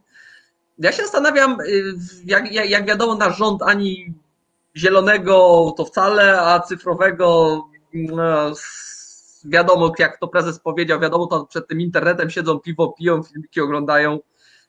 [0.80, 1.94] Ja się zastanawiam, y,
[2.26, 4.14] jak, jak, jak wiadomo, nasz rząd ani
[4.76, 7.62] zielonego to wcale, a cyfrowego
[7.94, 8.54] no,
[9.48, 14.20] wiadomo, jak to prezes powiedział, wiadomo, to przed tym internetem siedzą, piwo piją, filmiki oglądają,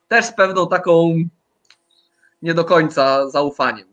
[0.09, 1.14] też z pewną taką
[2.43, 3.88] nie do końca zaufaniem.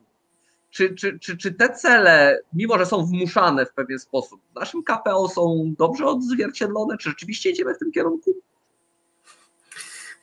[0.69, 4.83] Czy, czy, czy, czy te cele, mimo że są wmuszane w pewien sposób, w naszym
[4.83, 6.97] KPO są dobrze odzwierciedlone?
[6.97, 8.33] Czy rzeczywiście idziemy w tym kierunku?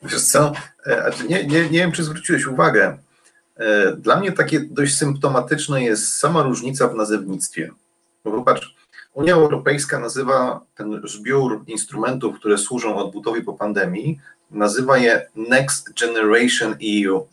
[0.03, 0.53] Wiesz co,
[0.85, 2.97] e, nie, nie, nie wiem, czy zwróciłeś uwagę.
[3.55, 7.71] E, dla mnie takie dość symptomatyczne jest sama różnica w nazewnictwie.
[8.23, 8.75] Bo popatrz,
[9.13, 14.19] Unia Europejska nazywa ten zbiór instrumentów, które służą odbudowie po pandemii,
[14.51, 16.75] nazywa je Next Generation
[17.07, 17.27] EU.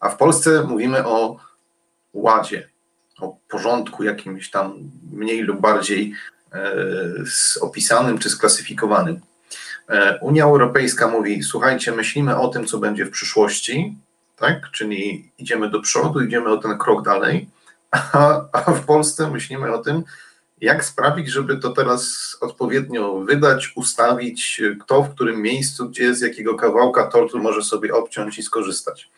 [0.00, 1.36] A w Polsce mówimy o
[2.12, 2.68] ładzie,
[3.20, 4.74] o porządku jakimś tam
[5.12, 6.14] mniej lub bardziej
[6.52, 6.74] e,
[7.60, 9.20] opisanym czy sklasyfikowanym.
[9.88, 13.96] E, Unia Europejska mówi: Słuchajcie, myślimy o tym, co będzie w przyszłości,
[14.36, 14.70] tak?
[14.70, 17.48] Czyli idziemy do przodu, idziemy o ten krok dalej,
[17.90, 20.04] a, a w Polsce myślimy o tym,
[20.60, 26.54] jak sprawić, żeby to teraz odpowiednio wydać, ustawić, kto w którym miejscu, gdzie z jakiego
[26.54, 29.10] kawałka tortu może sobie obciąć i skorzystać.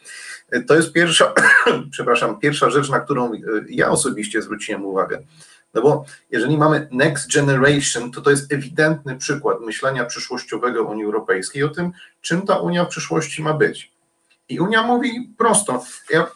[0.66, 1.34] To jest pierwsza,
[1.92, 3.32] przepraszam, pierwsza rzecz, na którą
[3.68, 5.22] ja osobiście zwróciłem uwagę.
[5.74, 11.62] No bo jeżeli mamy next generation, to to jest ewidentny przykład myślenia przyszłościowego Unii Europejskiej
[11.62, 13.92] o tym, czym ta Unia w przyszłości ma być.
[14.50, 16.26] I Unia mówi prosto, ja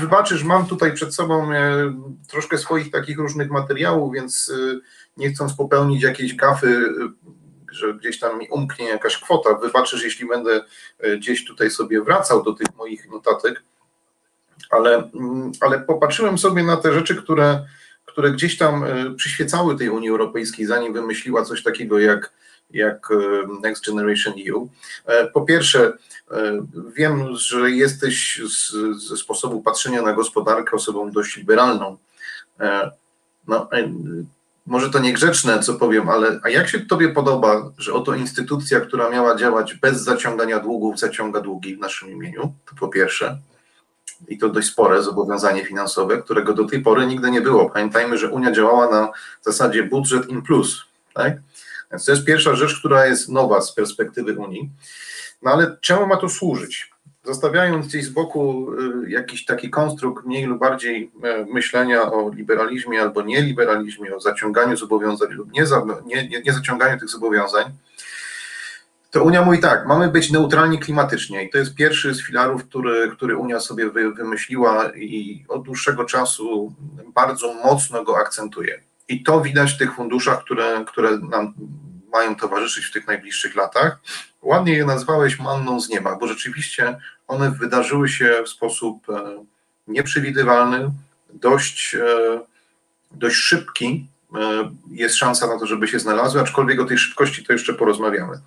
[0.00, 1.94] wybaczysz, mam tutaj przed sobą e,
[2.28, 4.80] troszkę swoich takich różnych materiałów, więc e,
[5.16, 10.28] nie chcąc popełnić jakiejś gafy, e, że gdzieś tam mi umknie jakaś kwota, wybaczysz, jeśli
[10.28, 10.64] będę
[11.16, 13.62] gdzieś tutaj sobie wracał do tych moich notatek,
[14.70, 17.66] ale, mm, ale popatrzyłem sobie na te rzeczy, które,
[18.04, 18.84] które gdzieś tam
[19.16, 22.32] przyświecały tej Unii Europejskiej, zanim wymyśliła coś takiego jak
[22.74, 24.68] jak e, Next Generation EU.
[25.06, 25.92] E, po pierwsze,
[26.30, 28.72] e, wiem, że jesteś z,
[29.08, 31.96] ze sposobu patrzenia na gospodarkę osobą dość liberalną.
[33.48, 33.68] No,
[34.66, 39.10] może to niegrzeczne, co powiem, ale a jak się Tobie podoba, że oto instytucja, która
[39.10, 42.52] miała działać bez zaciągania długów, zaciąga długi w naszym imieniu?
[42.66, 43.38] To po pierwsze.
[44.28, 47.70] I to dość spore zobowiązanie finansowe, którego do tej pory nigdy nie było.
[47.70, 50.84] Pamiętajmy, że Unia działała na zasadzie budżet in plus.
[51.14, 51.32] Tak?
[51.94, 54.70] Więc to jest pierwsza rzecz, która jest nowa z perspektywy Unii.
[55.42, 56.90] No ale czemu ma to służyć?
[57.24, 58.72] Zostawiając gdzieś z boku
[59.04, 64.76] y, jakiś taki konstrukt mniej lub bardziej e, myślenia o liberalizmie albo nieliberalizmie, o zaciąganiu
[64.76, 65.64] zobowiązań lub nie,
[66.06, 67.64] nie, nie, nie zaciąganiu tych zobowiązań,
[69.10, 73.10] to Unia mówi tak, mamy być neutralni klimatycznie i to jest pierwszy z filarów, który,
[73.10, 76.74] który Unia sobie wy, wymyśliła i od dłuższego czasu
[77.14, 78.80] bardzo mocno go akcentuje.
[79.08, 81.54] I to widać w tych funduszach, które, które nam
[82.14, 83.98] mają towarzyszyć w tych najbliższych latach.
[84.42, 86.96] Ładnie je nazwałeś manną z nieba, bo rzeczywiście
[87.28, 89.44] one wydarzyły się w sposób e,
[89.88, 90.90] nieprzewidywalny,
[91.32, 92.40] dość, e,
[93.10, 94.06] dość szybki.
[94.34, 98.40] E, jest szansa na to, żeby się znalazły, aczkolwiek o tej szybkości to jeszcze porozmawiamy.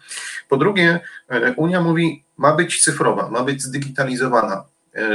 [0.49, 0.99] Po drugie,
[1.55, 4.63] Unia mówi, ma być cyfrowa, ma być zdigitalizowana,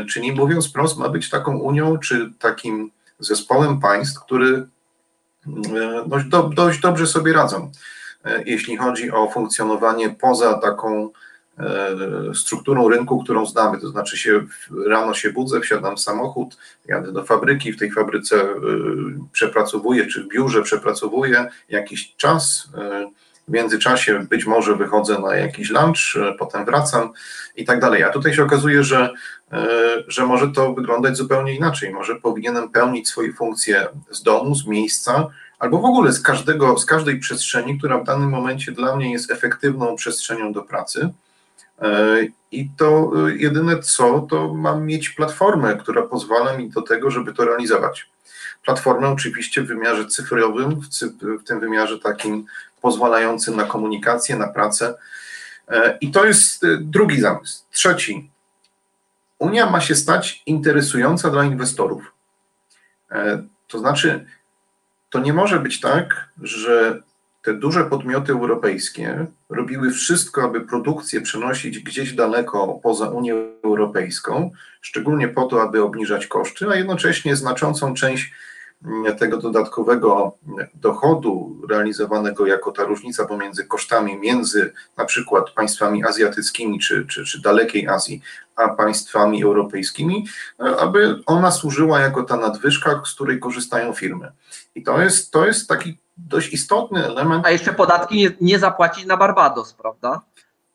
[0.09, 4.67] czyli mówiąc wprost, ma być taką Unią czy takim zespołem państw, który
[6.07, 7.73] dość, do, dość dobrze sobie radzą,
[8.47, 11.11] jeśli chodzi o funkcjonowanie poza taką
[11.59, 11.65] e,
[12.35, 13.81] strukturą rynku, którą znamy.
[13.81, 14.47] To znaczy się
[14.87, 16.57] rano się budzę, wsiadam w samochód,
[16.87, 18.57] jadę do fabryki, w tej fabryce e,
[19.33, 22.69] przepracowuję, czy w biurze przepracowuję jakiś czas.
[23.49, 27.13] W międzyczasie być może wychodzę na jakiś lunch, potem wracam
[27.57, 28.03] i tak dalej.
[28.03, 29.11] A tutaj się okazuje, że,
[30.09, 31.93] że może to wyglądać zupełnie inaczej.
[31.93, 35.29] Może powinienem pełnić swoje funkcje z domu, z miejsca,
[35.63, 39.31] albo w ogóle z, każdego, z każdej przestrzeni, która w danym momencie dla mnie jest
[39.31, 41.09] efektywną przestrzenią do pracy.
[41.83, 42.17] E,
[42.53, 47.35] I to e, jedyne co, to mam mieć platformę, która pozwala mi do tego, żeby
[47.35, 48.11] to realizować.
[48.65, 50.81] Platformę oczywiście w wymiarze cyfrowym,
[51.21, 52.45] w tym wymiarze takim
[52.81, 54.95] pozwalającym na komunikację, na pracę.
[55.69, 57.65] E, I to jest drugi zamysł.
[57.71, 58.31] Trzeci.
[59.39, 62.13] Unia ma się stać interesująca dla inwestorów.
[63.69, 64.27] To znaczy,
[65.13, 67.03] to nie może być tak, że
[67.43, 75.29] te duże podmioty europejskie robiły wszystko, aby produkcję przenosić gdzieś daleko poza Unię Europejską, szczególnie
[75.29, 78.33] po to, aby obniżać koszty, a jednocześnie znaczącą część
[79.19, 80.37] tego dodatkowego
[80.75, 87.43] dochodu realizowanego jako ta różnica pomiędzy kosztami między na przykład państwami azjatyckimi czy, czy, czy
[87.43, 88.23] dalekiej Azji,
[88.57, 90.27] a państwami europejskimi,
[90.79, 94.33] aby ona służyła jako ta nadwyżka, z której korzystają firmy.
[94.75, 97.47] I to jest, to jest taki dość istotny element.
[97.47, 100.21] A jeszcze podatki nie, nie zapłacić na Barbados, prawda?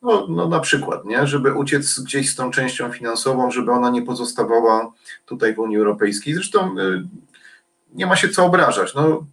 [0.02, 1.28] No, no na przykład, nie?
[1.28, 4.92] żeby uciec gdzieś z tą częścią finansową, żeby ona nie pozostawała
[5.26, 6.34] tutaj w Unii Europejskiej.
[6.34, 7.04] Zresztą y,
[7.94, 8.96] nie ma się co obrażać.
[8.96, 9.26] No,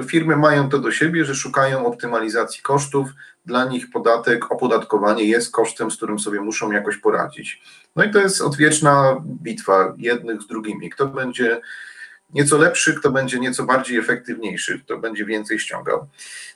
[0.00, 3.08] y, firmy mają to do siebie, że szukają optymalizacji kosztów.
[3.46, 7.62] Dla nich podatek, opodatkowanie jest kosztem, z którym sobie muszą jakoś poradzić.
[7.96, 10.90] No i to jest odwieczna bitwa jednych z drugimi.
[10.90, 11.60] Kto będzie
[12.34, 16.06] nieco lepszy, kto będzie nieco bardziej efektywniejszy, kto będzie więcej ściągał.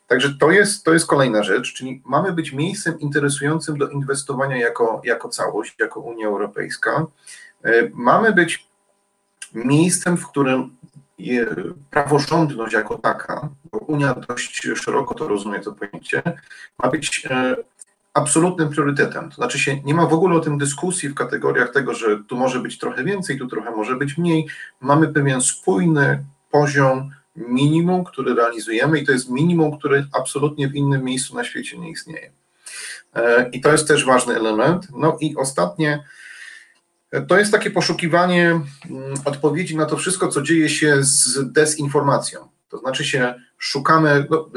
[0.06, 5.00] Także to jest, to jest kolejna rzecz, czyli mamy być miejscem interesującym do inwestowania jako,
[5.04, 7.06] jako całość, jako Unia Europejska.
[7.64, 8.68] E, mamy być
[9.54, 10.76] miejscem, w którym
[11.90, 16.22] praworządność jako taka, bo Unia dość szeroko to rozumie to pojęcie,
[16.82, 17.56] ma być e,
[18.14, 19.28] absolutnym priorytetem.
[19.28, 22.36] To znaczy się, nie ma w ogóle o tym dyskusji w kategoriach tego, że tu
[22.36, 24.46] może być trochę więcej, tu trochę może być mniej.
[24.80, 31.04] Mamy pewien spójny poziom minimum, który realizujemy i to jest minimum, który absolutnie w innym
[31.04, 32.30] miejscu na świecie nie istnieje.
[33.14, 34.88] E, I to jest też ważny element.
[34.96, 36.04] No i ostatnie,
[37.28, 42.48] to jest takie poszukiwanie mm, odpowiedzi na to wszystko, co dzieje się z dezinformacją.
[42.68, 44.50] To znaczy się, szukamy, no,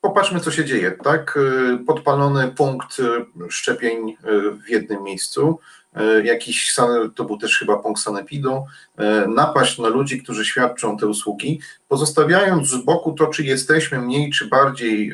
[0.00, 1.36] popatrzmy, co się dzieje, tak?
[1.36, 3.04] Y, podpalony punkt y,
[3.50, 4.16] szczepień y,
[4.50, 5.58] w jednym miejscu,
[6.24, 6.76] jakiś,
[7.14, 8.64] to był też chyba punkt sanepidu,
[9.28, 14.46] napaść na ludzi, którzy świadczą te usługi, pozostawiając z boku to, czy jesteśmy mniej czy
[14.46, 15.12] bardziej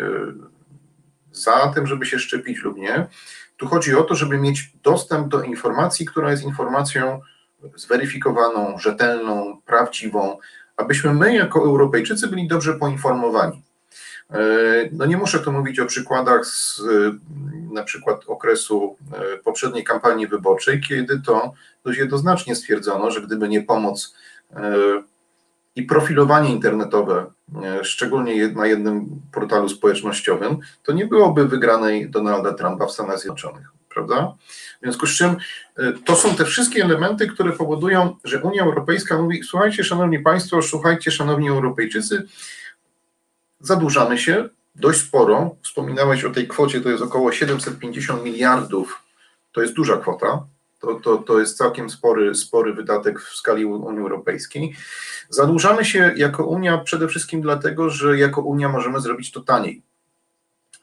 [1.33, 3.07] za tym, żeby się szczepić lub nie.
[3.57, 7.21] Tu chodzi o to, żeby mieć dostęp do informacji, która jest informacją
[7.77, 10.39] zweryfikowaną, rzetelną, prawdziwą,
[10.77, 13.63] abyśmy my jako Europejczycy byli dobrze poinformowani.
[14.31, 14.39] E,
[14.93, 16.83] no nie muszę tu mówić o przykładach z
[17.73, 21.53] na przykład okresu e, poprzedniej kampanii wyborczej, kiedy to
[21.85, 24.17] dość jednoznacznie stwierdzono, że gdyby nie pomoc
[24.53, 24.73] e,
[25.77, 27.27] i profilowanie internetowe,
[27.83, 34.35] szczególnie na jednym portalu społecznościowym, to nie byłoby wygranej Donalda Trumpa w Stanach Zjednoczonych, prawda?
[34.79, 35.37] W związku z czym
[36.05, 41.11] to są te wszystkie elementy, które powodują, że Unia Europejska mówi: Słuchajcie, szanowni Państwo, słuchajcie,
[41.11, 42.27] szanowni Europejczycy,
[43.61, 45.57] zadłużamy się dość sporo.
[45.63, 49.03] Wspominałeś o tej kwocie, to jest około 750 miliardów.
[49.53, 50.47] To jest duża kwota.
[50.79, 54.77] To, to, to jest całkiem spory, spory wydatek w skali Unii Europejskiej.
[55.29, 59.83] Zadłużamy się jako Unia przede wszystkim dlatego, że jako Unia możemy zrobić to taniej.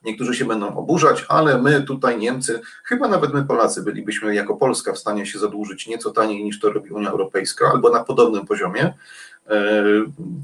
[0.03, 4.93] Niektórzy się będą oburzać, ale my tutaj Niemcy, chyba nawet my Polacy bylibyśmy jako Polska
[4.93, 8.93] w stanie się zadłużyć nieco taniej niż to robi Unia Europejska, albo na podobnym poziomie.
[9.49, 9.84] E,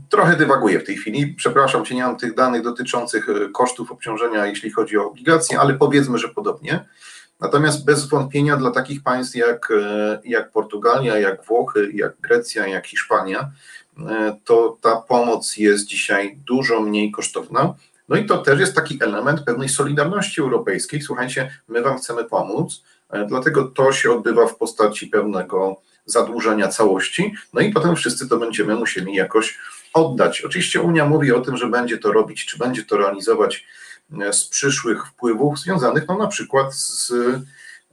[0.09, 1.27] trochę dywaguję w tej chwili.
[1.27, 5.73] Przepraszam cię, nie mam tych danych dotyczących e, kosztów obciążenia, jeśli chodzi o obligacje, ale
[5.73, 6.85] powiedzmy, że podobnie.
[7.39, 12.87] Natomiast bez wątpienia dla takich państw jak, e, jak Portugalia, jak Włochy, jak Grecja, jak
[12.87, 13.51] Hiszpania,
[14.45, 17.73] to ta pomoc jest dzisiaj dużo mniej kosztowna.
[18.09, 21.01] No i to też jest taki element pewnej solidarności europejskiej.
[21.01, 22.83] Słuchajcie, my Wam chcemy pomóc,
[23.27, 28.75] dlatego to się odbywa w postaci pewnego zadłużenia całości, no i potem wszyscy to będziemy
[28.75, 29.57] musieli jakoś
[29.93, 30.41] oddać.
[30.41, 33.65] Oczywiście Unia mówi o tym, że będzie to robić, czy będzie to realizować e,
[34.31, 37.11] z przyszłych wpływów związanych no na przykład z,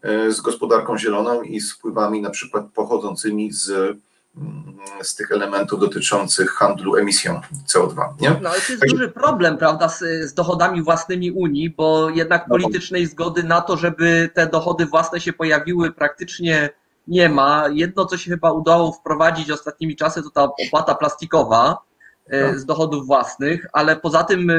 [0.03, 5.81] e, z gospodarką zieloną i z wpływami na przykład pochodzącymi z, mm, z tych elementów
[5.81, 8.15] dotyczących handlu emisją CO2.
[8.21, 8.31] Nie?
[8.43, 9.99] No ale to jest duży problem, prawda, z,
[10.31, 15.21] z dochodami własnymi Unii, bo jednak no politycznej zgody na to, żeby te dochody własne
[15.21, 16.71] się pojawiły praktycznie
[17.09, 17.65] nie ma.
[17.73, 21.79] Jedno, co się chyba udało wprowadzić ostatnimi czasy, to ta opłata plastikowa
[22.27, 22.59] e, no.
[22.59, 24.51] z dochodów własnych, ale poza tym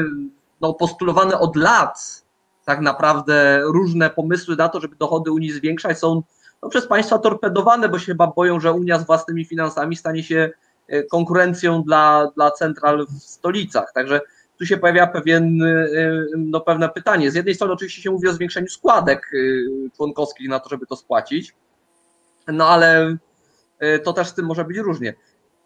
[0.60, 2.24] no, postulowane od lat
[2.64, 6.22] tak naprawdę różne pomysły na to, żeby dochody Unii zwiększać, są
[6.62, 10.50] no, przez państwa torpedowane, bo się chyba boją, że Unia z własnymi finansami stanie się
[10.88, 13.92] e, konkurencją dla, dla central w stolicach.
[13.94, 14.20] Także
[14.58, 15.58] tu się pojawia pewien,
[16.36, 17.30] no, pewne pytanie.
[17.30, 19.30] Z jednej strony oczywiście się mówi o zwiększeniu składek
[19.96, 21.54] członkowskich na to, żeby to spłacić,
[22.48, 23.16] no ale
[24.04, 25.14] to też z tym może być różnie.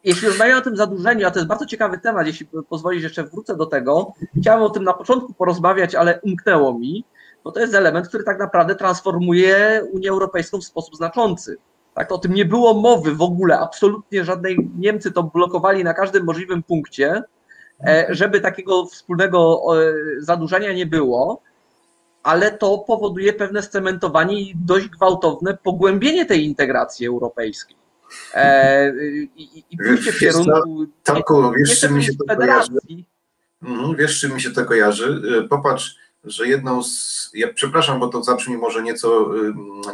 [0.04, 3.56] Jeśli rozmawiamy o tym zadłużeniu, a to jest bardzo ciekawy temat, jeśli pozwolisz, jeszcze wrócę
[3.56, 4.12] do tego.
[4.40, 7.04] Chciałem o tym na początku porozmawiać, ale umknęło mi,
[7.44, 11.56] bo to jest element, który tak naprawdę transformuje Unię Europejską w sposób znaczący.
[11.94, 14.70] Tak, o tym nie było mowy w ogóle, absolutnie żadnej.
[14.78, 17.22] Niemcy to blokowali na każdym możliwym punkcie,
[17.86, 19.62] e, żeby takiego wspólnego
[20.18, 21.42] zadłużenia nie było,
[22.22, 27.81] ale to powoduje pewne scementowanie i dość gwałtowne pogłębienie tej integracji europejskiej.
[28.34, 28.92] E,
[29.36, 32.72] I, i pójście w kierunku Tanku, wiesz, czym mi się to kojarzy?
[33.62, 35.22] Mhm, Wiesz, czym mi się to kojarzy?
[35.50, 37.30] Popatrz, że jedną z.
[37.34, 39.30] Ja przepraszam, bo to zabrzmi może nieco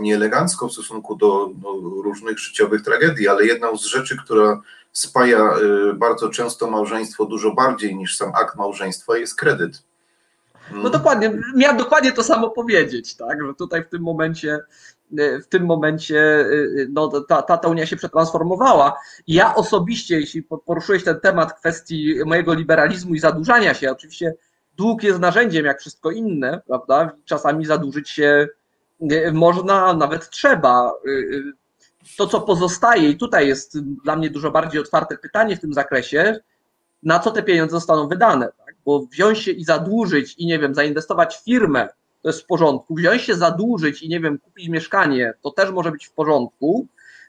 [0.00, 4.60] nieelegancko w stosunku do, do różnych życiowych tragedii, ale jedną z rzeczy, która
[4.92, 5.56] spaja
[5.90, 9.82] y, bardzo często małżeństwo dużo bardziej niż sam akt małżeństwa, jest kredyt.
[10.72, 14.58] No dokładnie, miałem dokładnie to samo powiedzieć, tak, że tutaj w tym momencie
[15.42, 16.46] w tym momencie
[16.88, 19.00] no, ta, ta, ta Unia się przetransformowała.
[19.26, 24.34] Ja osobiście, jeśli poruszyłeś ten temat kwestii mojego liberalizmu i zadłużania się, oczywiście
[24.76, 27.10] dług jest narzędziem jak wszystko inne, prawda?
[27.24, 28.48] Czasami zadłużyć się
[29.32, 30.92] można, nawet trzeba.
[32.16, 36.40] To, co pozostaje, i tutaj jest dla mnie dużo bardziej otwarte pytanie w tym zakresie,
[37.02, 38.74] na co te pieniądze zostaną wydane, tak?
[38.84, 41.88] Bo wziąć się i zadłużyć i nie wiem, zainwestować w firmę,
[42.22, 42.94] to jest w porządku.
[42.94, 46.86] Wziąć się zadłużyć i nie wiem, kupić mieszkanie, to też może być w porządku,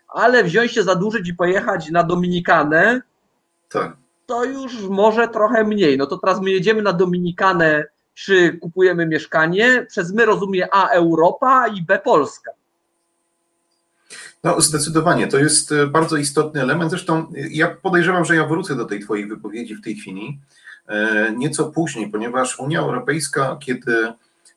[0.08, 3.02] ale wziąć się zadłużyć i pojechać na Dominikanę,
[3.69, 3.97] Tak.
[4.25, 5.97] to już może trochę mniej.
[5.97, 11.67] No to teraz my jedziemy na Dominikanę, czy kupujemy mieszkanie, przez my rozumie A Europa
[11.67, 12.52] i B Polska.
[14.43, 16.91] No, zdecydowanie, to jest e, bardzo istotny element.
[16.91, 20.39] Zresztą e, ja podejrzewam, że ja wrócę do tej Twojej wypowiedzi w tej chwili
[20.88, 24.13] e, nieco później, ponieważ Unia Europejska, kiedy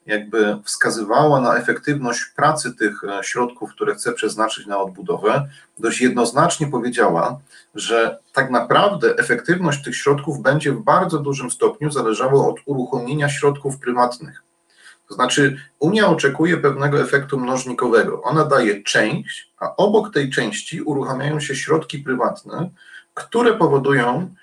[0.06, 7.40] jakby wskazywała na efektywność pracy tych środków, które chce przeznaczyć na odbudowę, dość jednoznacznie powiedziała,
[7.74, 13.78] że tak naprawdę efektywność tych środków będzie w bardzo dużym stopniu zależała od uruchomienia środków
[13.78, 14.42] prywatnych.
[15.08, 18.22] To znaczy, Unia oczekuje pewnego efektu mnożnikowego.
[18.22, 22.70] Ona daje część, a obok tej części uruchamiają się środki prywatne,
[23.14, 24.34] które powodują,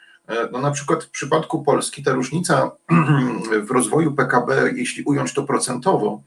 [0.51, 2.71] no na przykład w przypadku Polski, ta różnica
[3.67, 6.21] w rozwoju PKB, jeśli ująć to procentowo,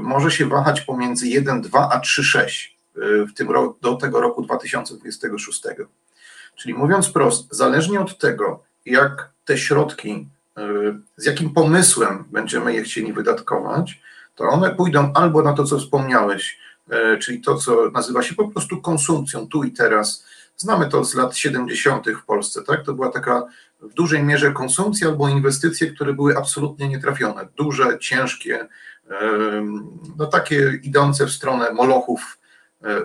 [0.00, 3.48] może się wahać pomiędzy 1, 2 a 3, 6 w tym
[3.82, 5.62] do tego roku 2026.
[6.56, 10.28] Czyli mówiąc prosto, zależnie od tego, jak te środki
[11.16, 14.00] z jakim pomysłem będziemy je chcieli wydatkować,
[14.34, 16.58] to one pójdą albo na to, co wspomniałeś,
[17.20, 20.26] czyli to, co nazywa się po prostu konsumpcją tu i teraz.
[20.62, 22.06] Znamy to z lat 70.
[22.08, 22.84] w Polsce, tak?
[22.84, 23.46] To była taka
[23.80, 27.48] w dużej mierze konsumpcja albo inwestycje, które były absolutnie nietrafione.
[27.56, 28.68] Duże, ciężkie,
[30.18, 32.38] no takie idące w stronę molochów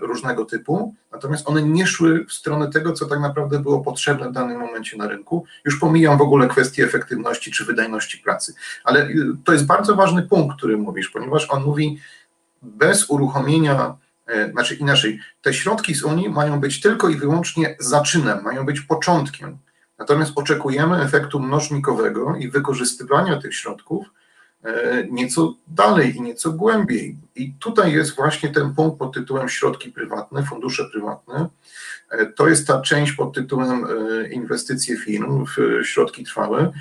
[0.01, 4.33] różnego typu, natomiast one nie szły w stronę tego, co tak naprawdę było potrzebne w
[4.33, 5.45] danym momencie na rynku.
[5.65, 9.09] Już pomijam w ogóle kwestię efektywności czy wydajności pracy, ale
[9.43, 11.99] to jest bardzo ważny punkt, który mówisz, ponieważ on mówi,
[12.61, 13.97] bez uruchomienia,
[14.51, 19.57] znaczy inaczej, te środki z Unii mają być tylko i wyłącznie zaczynem, mają być początkiem.
[19.99, 24.07] Natomiast oczekujemy efektu mnożnikowego i wykorzystywania tych środków
[25.11, 27.17] nieco dalej i nieco głębiej.
[27.35, 31.47] I tutaj jest właśnie ten punkt pod tytułem środki prywatne, fundusze prywatne.
[32.35, 33.85] To jest ta część pod tytułem
[34.31, 36.71] inwestycje firm w środki trwałe.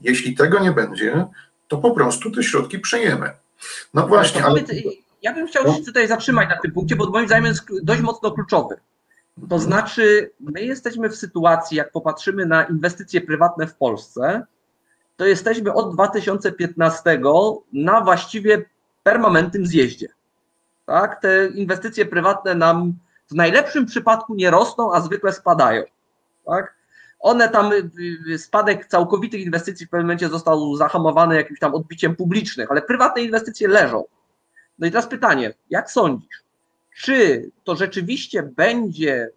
[0.00, 1.26] Jeśli tego nie będzie,
[1.68, 3.30] to po prostu te środki przejemy.
[3.94, 4.64] No właśnie, ale...
[5.22, 8.30] Ja bym chciał się tutaj zatrzymać na tym punkcie, bo moim zdaniem jest dość mocno
[8.30, 8.76] kluczowy.
[9.48, 14.46] To znaczy, my jesteśmy w sytuacji, jak popatrzymy na inwestycje prywatne w Polsce,
[15.16, 17.20] to jesteśmy od 2015
[17.72, 18.64] na właściwie
[19.02, 20.08] permanentnym zjeździe.
[20.86, 21.20] Tak?
[21.20, 22.94] Te inwestycje prywatne nam
[23.30, 25.82] w najlepszym przypadku nie rosną, a zwykle spadają.
[26.46, 26.74] Tak?
[27.20, 27.70] One tam,
[28.36, 33.68] spadek całkowitych inwestycji w pewnym momencie został zahamowany jakimś tam odbiciem publicznych, ale prywatne inwestycje
[33.68, 34.04] leżą.
[34.82, 36.42] No i teraz pytanie, jak sądzisz,
[36.96, 39.30] czy to rzeczywiście będzie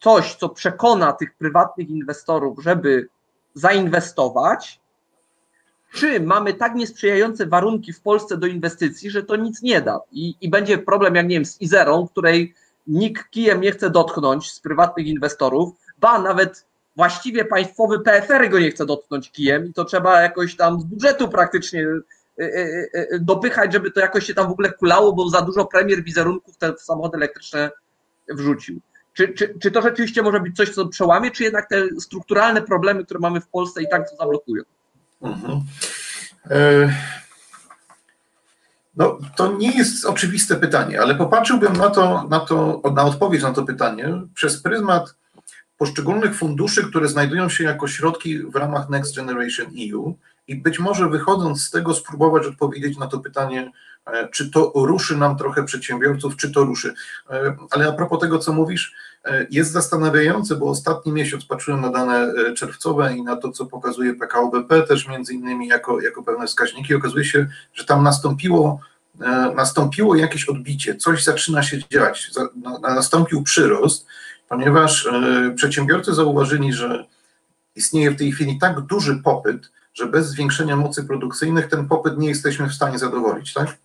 [0.00, 3.08] coś, co przekona tych prywatnych inwestorów, żeby
[3.54, 4.80] zainwestować,
[5.92, 10.00] czy mamy tak niesprzyjające warunki w Polsce do inwestycji, że to nic nie da?
[10.12, 12.54] I, i będzie problem, jak nie wiem, z Izerą, której
[12.86, 16.66] nikt kijem nie chce dotknąć z prywatnych inwestorów, ba, nawet
[16.96, 21.28] właściwie państwowy PFR go nie chce dotknąć kijem i to trzeba jakoś tam z budżetu
[21.28, 21.86] praktycznie
[23.20, 26.72] dopychać, żeby to jakoś się tam w ogóle kulało, bo za dużo premier wizerunków te
[26.78, 27.70] samochody elektryczne
[28.28, 28.80] wrzucił.
[29.12, 33.04] Czy, czy, czy to rzeczywiście może być coś, co przełamie, czy jednak te strukturalne problemy,
[33.04, 34.62] które mamy w Polsce i tak to zablokują?
[35.22, 35.60] Mhm.
[38.96, 43.52] No, to nie jest oczywiste pytanie, ale popatrzyłbym na to, na to, na odpowiedź na
[43.52, 45.14] to pytanie przez pryzmat
[45.78, 50.16] poszczególnych funduszy, które znajdują się jako środki w ramach Next Generation EU
[50.48, 53.72] i być może wychodząc z tego spróbować odpowiedzieć na to pytanie,
[54.06, 56.94] e, czy to ruszy nam trochę przedsiębiorców, czy to ruszy.
[57.30, 58.94] E, ale a propos tego, co mówisz,
[59.24, 64.14] e, jest zastanawiające, bo ostatni miesiąc patrzyłem na dane czerwcowe i na to, co pokazuje
[64.14, 66.94] PKO BP też między innymi jako, jako pewne wskaźniki.
[66.94, 68.80] Okazuje się, że tam nastąpiło
[69.54, 72.30] nastąpiło jakieś odbicie, coś zaczyna się dziać,
[72.82, 74.06] nastąpił przyrost,
[74.48, 75.08] ponieważ
[75.54, 77.04] przedsiębiorcy zauważyli, że
[77.76, 82.28] istnieje w tej chwili tak duży popyt, że bez zwiększenia mocy produkcyjnych ten popyt nie
[82.28, 83.76] jesteśmy w stanie zadowolić, tak?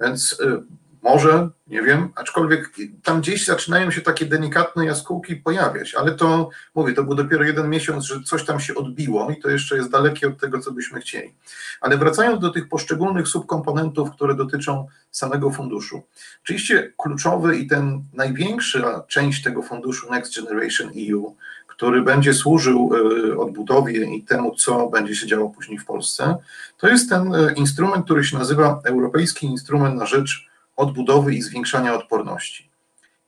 [0.00, 0.62] Więc y,
[1.02, 2.70] może, nie wiem, aczkolwiek
[3.02, 7.68] tam gdzieś zaczynają się takie delikatne jaskółki pojawiać, ale to, mówię, to był dopiero jeden
[7.68, 11.00] miesiąc, że coś tam się odbiło i to jeszcze jest dalekie od tego, co byśmy
[11.00, 11.34] chcieli.
[11.80, 16.02] Ale wracając do tych poszczególnych subkomponentów, które dotyczą samego funduszu.
[16.42, 21.36] Oczywiście kluczowy i ten największa część tego funduszu Next Generation EU
[21.76, 26.36] który będzie służył e, odbudowie i temu, co będzie się działo później w Polsce,
[26.78, 31.94] to jest ten e, instrument, który się nazywa Europejski Instrument na Rzecz Odbudowy i Zwiększania
[31.94, 32.70] Odporności.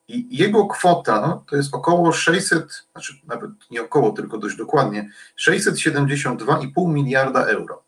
[0.08, 6.88] I jego kwota to jest około 600, znaczy nawet nie około, tylko dość dokładnie, 672,5
[6.88, 7.82] miliarda euro.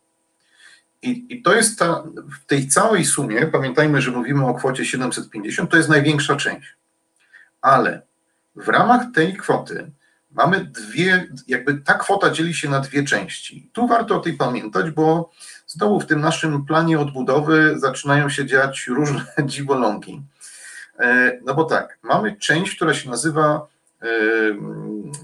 [1.03, 2.03] I, I, to jest ta,
[2.43, 6.77] w tej całej sumie, pamiętajmy, że mówimy o kwocie 750, to jest największa część.
[7.61, 8.03] Ale
[8.57, 9.91] w ramach tej kwoty
[10.37, 13.71] mamy dwie, jakby ta kwota dzieli się na dwie części.
[13.73, 15.31] Tu warto o tej pamiętać, bo
[15.67, 20.23] znowu w tym naszym planie odbudowy zaczynają się dziać różne dziwolągi.
[20.99, 23.67] E, no bo tak, mamy część, która się nazywa
[24.03, 24.07] e,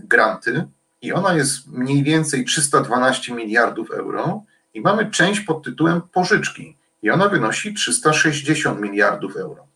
[0.04, 0.66] granty
[1.02, 4.42] i ona jest mniej więcej 312 miliardów euro
[4.74, 9.66] i mamy część pod tytułem pożyczki i ona wynosi 360 miliardów euro.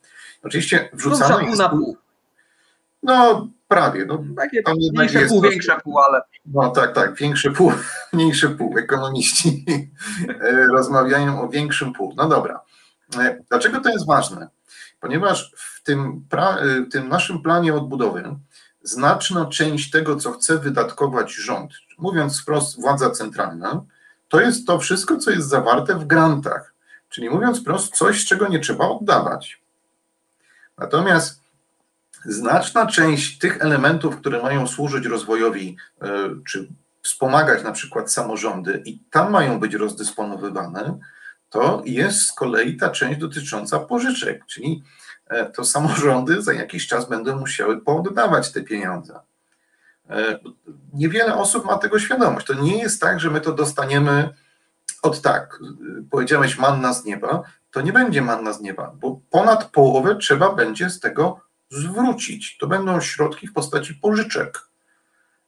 [0.43, 1.35] Oczywiście wrzucamy...
[1.35, 1.63] No, jest.
[3.03, 4.05] No, prawie.
[4.07, 4.63] No, Takie
[4.93, 6.21] mniejsze pół, większe pół, ale.
[6.47, 7.73] No tak, tak, większe pół,
[8.13, 8.79] mniejsze pół.
[8.79, 9.65] Ekonomiści
[10.29, 12.15] e, rozmawiają o większym pół.
[12.17, 12.61] No dobra.
[13.19, 14.49] E, dlaczego to jest ważne?
[15.01, 18.37] Ponieważ w tym, pra, e, w tym naszym planie odbudowy
[18.83, 23.85] znaczna część tego, co chce wydatkować rząd, mówiąc wprost władza centralna,
[24.29, 26.75] to jest to wszystko, co jest zawarte w grantach.
[27.09, 29.63] Czyli mówiąc wprost, coś, czego nie trzeba oddawać.
[30.79, 31.41] Natomiast
[32.29, 36.09] znaczna część tych elementów, które mają służyć rozwojowi, e,
[36.47, 36.69] czy
[37.03, 40.99] wspomagać na przykład samorządy i tam mają być rozdysponowywane,
[41.51, 44.83] to jest z kolei ta część dotycząca pożyczek, czyli
[45.27, 49.21] e, to samorządy za jakiś czas będą musiały pooddawać te pieniądze.
[50.11, 50.39] E,
[50.95, 52.47] niewiele osób ma tego świadomość.
[52.47, 54.35] To nie jest tak, że my to dostaniemy
[55.03, 55.61] od tak,
[56.11, 60.91] powiedziałeś manna z nieba, to nie będzie manna z nieba, bo ponad połowę trzeba będzie
[60.91, 62.57] z tego zwrócić.
[62.59, 64.67] To będą środki w postaci pożyczek.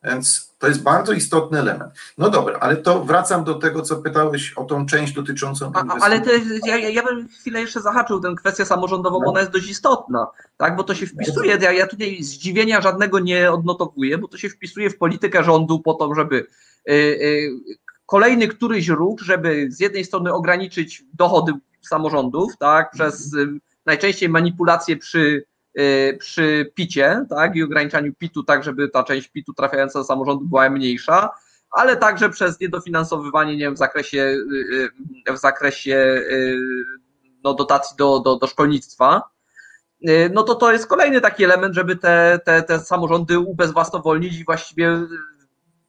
[0.05, 1.93] Więc to jest bardzo istotny element.
[2.19, 5.73] No dobra, ale to wracam do tego, co pytałeś o tą część dotyczącą.
[6.01, 6.31] Ale to,
[6.67, 10.77] ja, ja bym chwilę jeszcze zahaczył tę kwestię samorządową, bo ona jest dość istotna, tak?
[10.77, 14.91] Bo to się wpisuje, ja, ja tutaj zdziwienia żadnego nie odnotowuję, bo to się wpisuje
[14.91, 17.51] w politykę rządu po to, żeby y, y,
[18.07, 22.91] kolejny któryś ruch, żeby z jednej strony ograniczyć dochody samorządów, tak?
[22.91, 23.49] Przez y,
[23.87, 25.45] najczęściej manipulacje przy
[26.19, 30.71] przy picie, tak, i ograniczaniu pitu, tak, żeby ta część pitu trafiająca do samorządu była
[30.71, 31.31] mniejsza,
[31.71, 34.91] ale także przez niedofinansowywanie, nie wiem, w zakresie, y,
[35.29, 36.23] y, w zakresie
[37.45, 39.23] no, dotacji do, do, do szkolnictwa,
[40.33, 45.01] no to to jest kolejny taki element, żeby te, te, te samorządy ubezwłasnowolnić i właściwie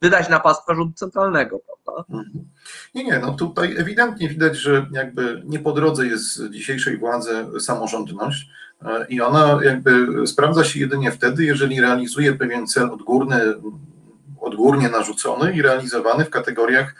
[0.01, 2.03] wydać na pastwę rządu centralnego, prawda?
[2.09, 2.49] Mhm.
[2.95, 8.49] Nie, nie, no tutaj ewidentnie widać, że jakby nie po drodze jest dzisiejszej władzy samorządność,
[9.09, 13.41] i ona jakby sprawdza się jedynie wtedy, jeżeli realizuje pewien cel odgórny,
[14.41, 16.95] odgórnie narzucony i realizowany w kategoriach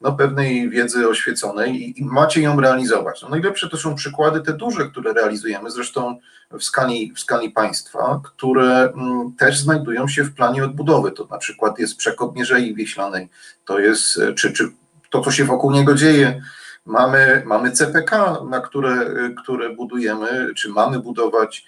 [0.00, 3.22] no, pewnej wiedzy oświeconej i, i macie ją realizować.
[3.22, 6.18] No, najlepsze to są przykłady te duże, które realizujemy, zresztą
[6.50, 11.12] w skali, w skali państwa, które mm, też znajdują się w planie odbudowy.
[11.12, 13.28] To na przykład jest przekop Mierzei Wieślanej,
[13.64, 14.72] to jest, czy, czy
[15.10, 16.42] to, co się wokół niego dzieje,
[16.86, 19.10] Mamy, mamy CPK, na które,
[19.42, 21.64] które budujemy, czy mamy budować.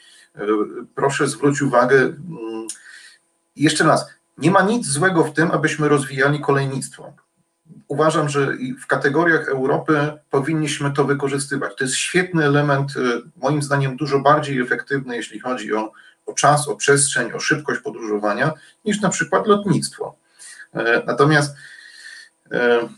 [0.94, 2.66] Proszę zwrócić uwagę, mm,
[3.56, 4.06] jeszcze raz,
[4.38, 7.12] nie ma nic złego w tym, abyśmy rozwijali kolejnictwo.
[7.88, 11.72] Uważam, że w kategoriach Europy powinniśmy to wykorzystywać.
[11.76, 13.00] To jest świetny element, e,
[13.36, 15.92] moim zdaniem dużo bardziej efektywny, jeśli chodzi o,
[16.26, 18.52] o czas, o przestrzeń, o szybkość podróżowania,
[18.84, 20.16] niż na przykład lotnictwo.
[20.74, 21.56] E, natomiast
[22.52, 22.88] e,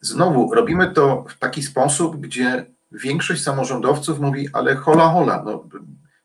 [0.00, 5.64] Znowu robimy to w taki sposób, gdzie większość samorządowców mówi, ale hola, hola, no,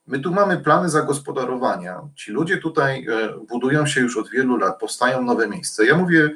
[0.07, 2.01] My tu mamy plany zagospodarowania.
[2.15, 5.83] Ci ludzie tutaj e, budują się już od wielu lat, powstają nowe miejsca.
[5.83, 6.29] Ja mówię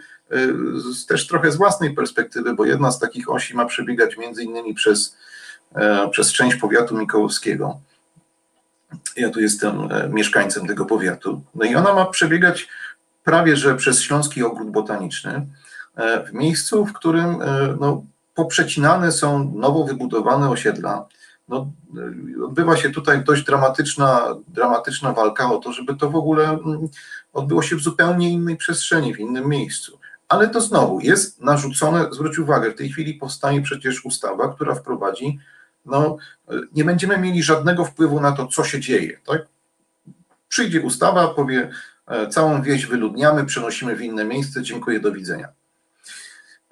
[0.76, 4.74] z, też trochę z własnej perspektywy, bo jedna z takich osi ma przebiegać między innymi
[4.74, 5.18] przez,
[6.12, 7.80] przez część powiatu mikołowskiego.
[9.18, 11.42] Ja tu jestem mieszkańcem tego powiatu.
[11.56, 12.68] No i ona ma przebiegać
[13.24, 15.46] prawie że przez Śląski Ogród Botaniczny,
[16.28, 17.38] w miejscu, w którym
[17.80, 18.04] no,
[18.36, 21.06] poprzecinane są nowo wybudowane osiedla.
[21.48, 21.72] No,
[22.46, 26.88] odbywa się tutaj dość dramatyczna, dramatyczna walka o to, żeby to w ogóle mm,
[27.34, 30.00] odbyło się w zupełnie innej przestrzeni, w innym miejscu.
[30.28, 35.40] Ale to znowu jest narzucone, zwróć uwagę, w tej chwili powstanie przecież ustawa, która wprowadzi,
[35.86, 36.18] no
[36.76, 39.20] nie będziemy mieli żadnego wpływu na to, co się dzieje.
[39.26, 39.42] Tak?
[40.48, 41.70] Przyjdzie ustawa, powie,
[42.08, 45.48] e, całą wieś wyludniamy, przenosimy w inne miejsce, dziękuję, do widzenia.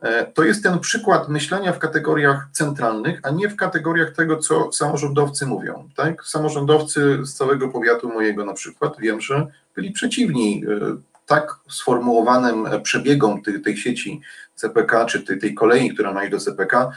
[0.01, 4.71] E, to jest ten przykład myślenia w kategoriach centralnych, a nie w kategoriach tego, co
[4.71, 5.89] samorządowcy mówią.
[5.95, 6.23] Tak?
[6.25, 13.41] Samorządowcy z całego powiatu mojego na przykład, wiem, że byli przeciwni e, tak sformułowanym przebiegom
[13.41, 14.21] tej, tej sieci
[14.55, 16.91] CPK, czy tej, tej kolei, która ma iść do CPK,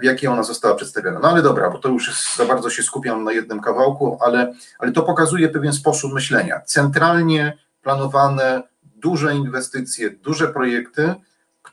[0.00, 1.20] w jakiej ona została przedstawiona.
[1.22, 4.54] No ale dobra, bo to już jest, za bardzo się skupiam na jednym kawałku, ale,
[4.78, 6.60] ale to pokazuje pewien sposób myślenia.
[6.60, 11.14] Centralnie planowane duże inwestycje, duże projekty,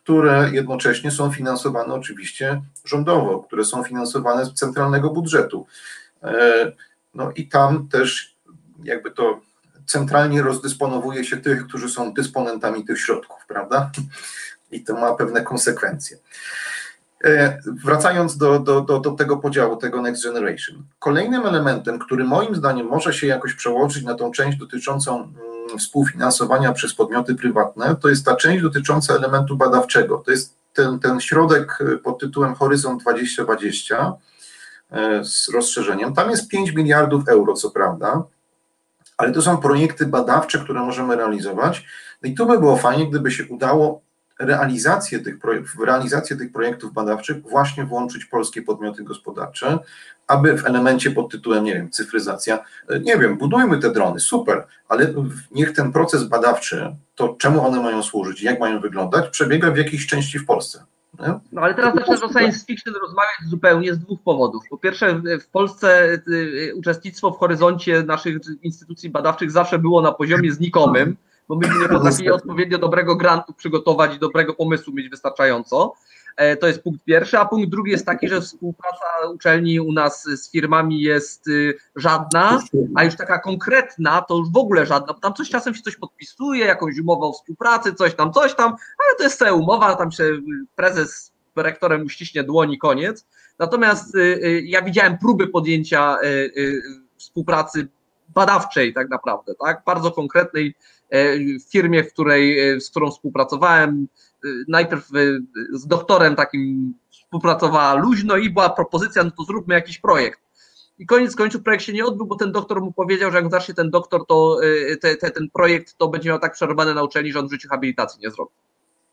[0.03, 5.65] które jednocześnie są finansowane oczywiście rządowo, które są finansowane z centralnego budżetu.
[6.23, 6.71] E,
[7.13, 8.35] no i tam też
[8.83, 9.39] jakby to
[9.85, 13.91] centralnie rozdysponowuje się tych, którzy są dysponentami tych środków, prawda?
[14.71, 16.17] I to ma pewne konsekwencje.
[17.23, 20.83] E, wracając do, do, do, do, tego podziału, tego Next Generation.
[20.99, 26.74] Kolejnym elementem, który moim zdaniem może się jakoś przełożyć na tą część dotyczącą mm, współfinansowania
[26.74, 30.17] przez podmioty prywatne, to jest ta część dotycząca elementu badawczego.
[30.26, 34.13] To jest ten, ten środek e, pod tytułem Horyzont 2020
[34.91, 36.13] e, z rozszerzeniem.
[36.13, 38.24] Tam jest 5 miliardów euro, co prawda,
[39.17, 41.86] ale to są projekty badawcze, które możemy realizować.
[42.24, 44.01] No i tu by było fajnie, gdyby się udało
[44.41, 45.39] realizację tych,
[45.75, 49.79] w realizację tych projektów badawczych właśnie włączyć polskie podmioty gospodarcze,
[50.27, 52.59] aby w elemencie pod tytułem, nie wiem, cyfryzacja,
[53.01, 55.13] nie wiem, budujmy te drony, super, ale
[55.51, 60.07] niech ten proces badawczy, to czemu one mają służyć, jak mają wyglądać, przebiega w jakiejś
[60.07, 60.85] części w Polsce.
[61.19, 61.39] Nie?
[61.51, 64.63] No ale teraz zaczynasz o science fiction rozmawiać zupełnie z dwóch powodów.
[64.69, 70.11] Po pierwsze, w Polsce y, y, uczestnictwo w horyzoncie naszych instytucji badawczych zawsze było na
[70.11, 71.17] poziomie znikomym
[71.51, 75.93] bo myśmy nie potrafili odpowiednio dobrego grantu przygotować i dobrego pomysłu mieć wystarczająco.
[76.37, 80.23] E, to jest punkt pierwszy, a punkt drugi jest taki, że współpraca uczelni u nas
[80.23, 82.59] z firmami jest y, żadna,
[82.95, 85.95] a już taka konkretna to już w ogóle żadna, bo tam coś czasem się coś
[85.95, 88.69] podpisuje, jakąś umowę o współpracy, coś tam, coś tam,
[89.07, 90.23] ale to jest sobie umowa, tam się
[90.75, 93.27] prezes z rektorem uściśnie dłoni, koniec.
[93.59, 96.17] Natomiast y, y, ja widziałem próby podjęcia
[97.17, 97.87] współpracy
[98.34, 100.75] badawczej tak naprawdę, tak, bardzo konkretnej
[101.11, 101.38] E,
[101.71, 104.07] firmie, w której, e, z którą współpracowałem.
[104.45, 105.09] E, najpierw
[105.73, 110.39] z doktorem takim współpracowała luźno i była propozycja, no to zróbmy jakiś projekt.
[110.99, 113.73] I koniec końców projekt się nie odbył, bo ten doktor mu powiedział, że jak zacznie
[113.73, 114.57] ten doktor, to
[115.01, 117.69] te, te, ten projekt to będzie miał tak przerwane na uczelni, że on w życiu
[117.69, 118.51] habilitacji nie zrobi.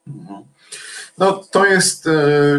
[0.07, 0.45] Mhm.
[1.19, 2.09] No to jest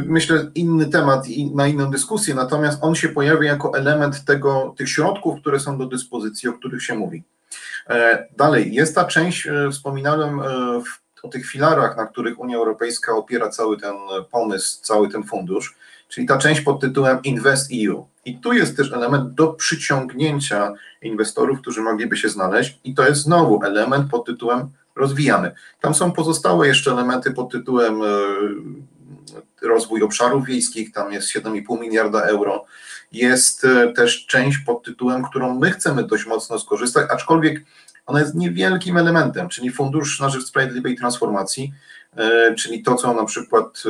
[0.06, 4.90] myślę inny temat i na inną dyskusję, natomiast on się pojawia jako element tego, tych
[4.90, 7.24] środków, które są do dyspozycji, o których się mówi.
[7.90, 10.46] E, dalej, jest ta część, e, wspominałem e,
[11.24, 13.96] o tych filarach, na których Unia Europejska opiera cały ten
[14.32, 15.76] pomysł, cały ten fundusz,
[16.10, 18.08] czyli ta część pod tytułem Invest EU.
[18.26, 23.22] I tu jest też element do przyciągnięcia inwestorów, którzy mogliby się znaleźć, i to jest
[23.22, 24.70] znowu element pod tytułem
[25.00, 25.52] rozwijamy.
[25.82, 28.02] Tam są pozostałe jeszcze elementy pod tytułem
[29.62, 32.66] rozwój obszarów wiejskich, tam jest 7,5 miliarda euro.
[33.12, 37.64] Jest też część pod tytułem, którą my chcemy dość mocno skorzystać, aczkolwiek
[38.10, 41.74] ona jest niewielkim elementem, czyli Fundusz na Rzecz Sprawiedliwej Transformacji,
[42.18, 43.90] e, czyli to, co na przykład e,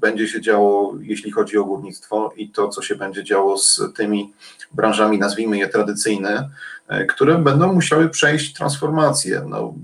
[0.00, 4.32] będzie się działo, jeśli chodzi o górnictwo i to, co się będzie działo z tymi
[4.72, 6.50] branżami, nazwijmy je tradycyjne,
[6.88, 9.42] e, które będą musiały przejść transformację.
[9.48, 9.74] No,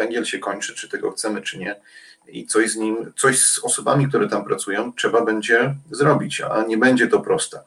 [0.00, 1.80] węgiel się kończy, czy tego chcemy, czy nie.
[2.28, 6.78] I coś z nim, coś z osobami, które tam pracują, trzeba będzie zrobić, a nie
[6.78, 7.60] będzie to proste.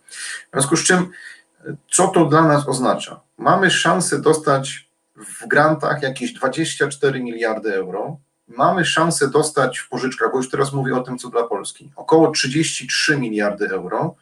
[0.50, 1.10] W związku z czym,
[1.92, 3.20] co to dla nas oznacza?
[3.38, 8.18] Mamy szansę dostać w grantach jakieś 24 miliardy euro.
[8.48, 12.32] Mamy szansę dostać w pożyczkach, bo już teraz mówię o tym, co dla Polski, około
[12.32, 14.16] 33 miliardy euro.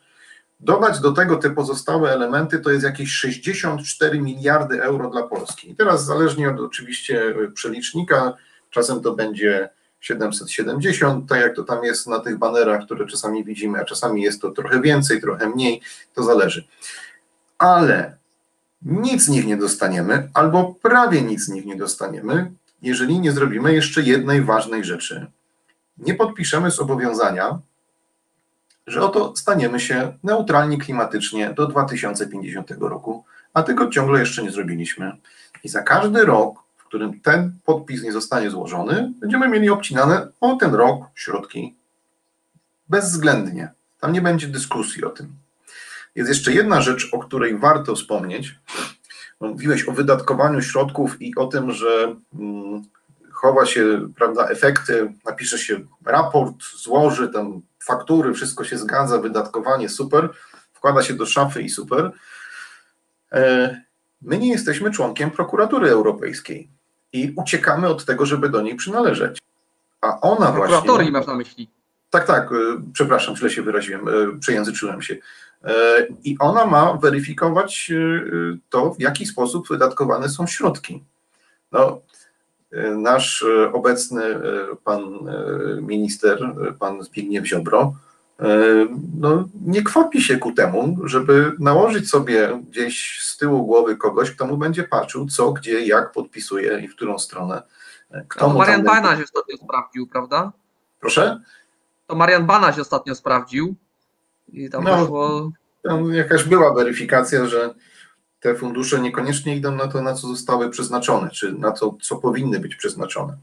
[0.62, 5.72] Dodać do tego te pozostałe elementy to jest jakieś 64 miliardy euro dla Polski.
[5.72, 8.34] I teraz zależnie od oczywiście przelicznika,
[8.70, 13.80] czasem to będzie 770, tak jak to tam jest na tych banerach, które czasami widzimy,
[13.80, 15.82] a czasami jest to trochę więcej, trochę mniej,
[16.16, 16.68] to zależy.
[17.57, 18.18] Ale
[18.82, 22.51] nic z nich nie dostaniemy, albo prawie nic z nich nie dostaniemy,
[22.82, 25.28] jeżeli nie zrobimy jeszcze jednej ważnej rzeczy.
[25.97, 27.59] Nie podpiszemy zobowiązania,
[28.88, 35.17] że oto staniemy się neutralni klimatycznie do 2050 roku, a tego ciągle jeszcze nie zrobiliśmy.
[35.63, 40.55] I za każdy rok, w którym ten podpis nie zostanie złożony, będziemy mieli obcinane o
[40.55, 41.75] ten rok środki.
[42.89, 43.71] Bezwzględnie.
[43.99, 45.27] Tam nie będzie dyskusji o tym.
[46.15, 48.59] Jest jeszcze jedna rzecz, o której warto wspomnieć.
[49.39, 52.82] Mówiłeś o wydatkowaniu środków i o tym, że mm,
[53.32, 60.29] chowa się prawda, efekty, napisze się raport, złoży tam faktury, wszystko się zgadza, wydatkowanie super,
[60.73, 62.11] wkłada się do szafy i super.
[63.32, 63.82] E,
[64.21, 66.69] my nie jesteśmy członkiem prokuratury europejskiej
[67.13, 69.39] i uciekamy od tego, żeby do niej przynależeć.
[70.01, 70.75] A ona właśnie.
[70.75, 71.69] Prokuratorii masz na myśli.
[72.09, 72.55] Tak, tak, e,
[72.93, 75.17] przepraszam, źle się wyraziłem, e, przejęzyczyłem się.
[76.23, 77.91] I ona ma weryfikować
[78.69, 81.03] to, w jaki sposób wydatkowane są środki.
[81.71, 82.01] No,
[82.97, 84.22] nasz obecny
[84.84, 85.01] pan
[85.82, 87.93] minister, pan Zbigniew Ziobro,
[89.19, 94.47] no, nie kwapi się ku temu, żeby nałożyć sobie gdzieś z tyłu głowy kogoś, kto
[94.47, 97.61] mu będzie patrzył, co, gdzie, jak podpisuje i w którą stronę.
[98.28, 98.84] Kto no, Marian.
[98.84, 100.51] Banaś ostatnio sprawdził, prawda?
[100.99, 101.41] Proszę?
[102.07, 103.76] To Marian Banaś ostatnio sprawdził
[104.47, 105.51] i tam no, poszło...
[105.84, 107.74] Tam jakaś była weryfikacja, że
[108.41, 112.59] te fundusze niekoniecznie idą na to, na co zostały przeznaczone, czy na to, co powinny
[112.59, 113.37] być przeznaczone.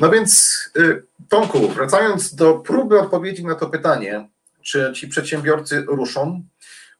[0.00, 4.28] No więc, y, Tomku, wracając do próby odpowiedzi na to pytanie,
[4.62, 6.42] czy ci przedsiębiorcy ruszą?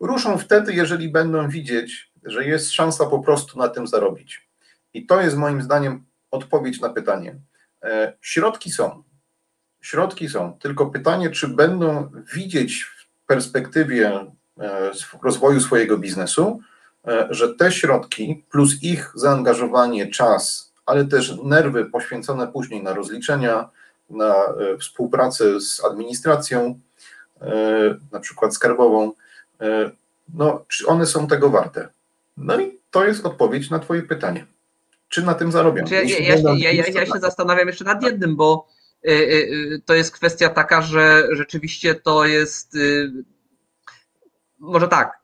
[0.00, 4.48] Ruszą wtedy, jeżeli będą widzieć, że jest szansa po prostu na tym zarobić.
[4.94, 7.36] I to jest moim zdaniem odpowiedź na pytanie.
[7.82, 9.02] E, środki są.
[9.80, 10.58] Środki są.
[10.58, 14.26] Tylko pytanie, czy będą widzieć w perspektywie
[14.60, 14.90] e,
[15.22, 16.60] rozwoju swojego biznesu,
[17.30, 23.68] że te środki plus ich zaangażowanie, czas, ale też nerwy poświęcone później na rozliczenia,
[24.10, 26.80] na e, współpracę z administracją,
[27.40, 27.50] e,
[28.12, 29.12] na przykład skarbową,
[29.60, 29.90] e,
[30.34, 31.88] no, czy one są tego warte?
[32.36, 34.46] No i to jest odpowiedź na Twoje pytanie.
[35.08, 35.84] Czy na tym zarobią?
[35.90, 38.68] Ja, ja, ja, ja, ja się zastanawiam jeszcze nad jednym, bo
[39.84, 42.76] to jest kwestia taka, że rzeczywiście to jest
[44.58, 45.21] może tak.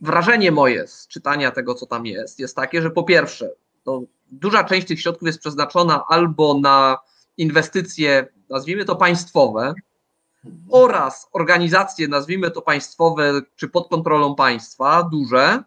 [0.00, 3.50] Wrażenie moje z czytania tego, co tam jest, jest takie, że po pierwsze,
[3.84, 6.98] to duża część tych środków jest przeznaczona albo na
[7.36, 9.74] inwestycje, nazwijmy to państwowe,
[10.70, 15.62] oraz organizacje, nazwijmy to państwowe, czy pod kontrolą państwa, duże,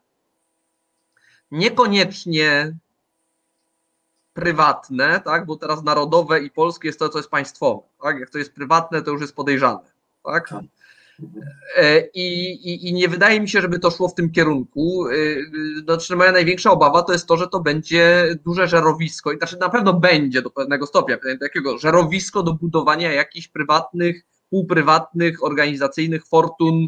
[1.52, 2.76] niekoniecznie
[4.34, 7.82] prywatne, tak, bo teraz narodowe i polskie jest to, co jest państwowe.
[8.02, 8.20] Tak?
[8.20, 9.80] Jak to jest prywatne, to już jest podejrzane.
[10.24, 10.54] Tak?
[11.78, 15.08] E, I, i, I, nie wydaje mi się, żeby to szło w tym kierunku.
[15.08, 19.58] E, znaczy, moja największa obawa to jest to, że to będzie duże żerowisko, i znaczy
[19.58, 26.88] na pewno będzie do pewnego stopnia, takiego żerowisko do budowania jakichś prywatnych, półprywatnych, organizacyjnych fortun,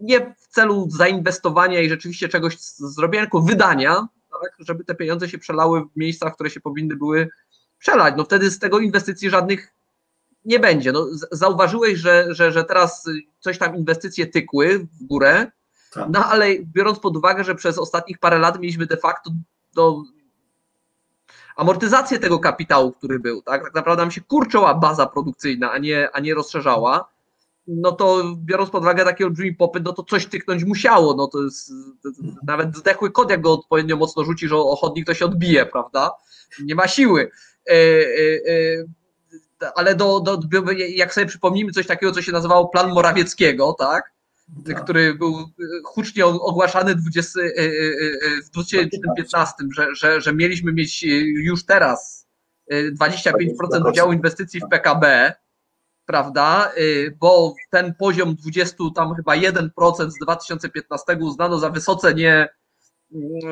[0.00, 4.08] nie w celu zainwestowania i rzeczywiście czegoś zrobienia, tylko wydania,
[4.42, 7.28] tak, żeby te pieniądze się przelały w miejscach, które się powinny były
[7.78, 8.14] przelać.
[8.16, 9.74] No wtedy z tego inwestycji żadnych
[10.44, 10.92] nie będzie.
[10.92, 13.08] No, zauważyłeś, że, że, że teraz
[13.40, 15.46] coś tam inwestycje tykły w górę,
[15.92, 16.08] tak.
[16.10, 19.30] no ale biorąc pod uwagę, że przez ostatnich parę lat mieliśmy de facto
[21.56, 23.64] amortyzację tego kapitału, który był, tak?
[23.64, 27.08] Tak naprawdę nam się kurczyła baza produkcyjna, a nie, a nie rozszerzała.
[27.66, 31.14] No to biorąc pod uwagę taki olbrzymi popyt, no to coś tyknąć musiało.
[31.14, 31.72] No to jest
[32.42, 36.10] nawet zdechły kod, jak go odpowiednio mocno rzuci, że o chodnik to się odbije, prawda?
[36.64, 37.30] Nie ma siły.
[37.68, 38.84] E, e, e,
[39.74, 40.40] ale do, do,
[40.88, 44.14] jak sobie przypomnimy coś takiego, co się nazywało plan Morawieckiego, tak?
[44.66, 44.84] tak.
[44.84, 45.50] który był
[45.84, 51.02] hucznie ogłaszany 20, e, e, e, w 2015, że, że, że mieliśmy mieć
[51.36, 52.26] już teraz
[52.72, 55.32] 25% udziału inwestycji w PKB,
[56.06, 56.72] prawda?
[57.18, 62.48] Bo ten poziom 20, tam chyba 1% z 2015 uznano za wysoce nie,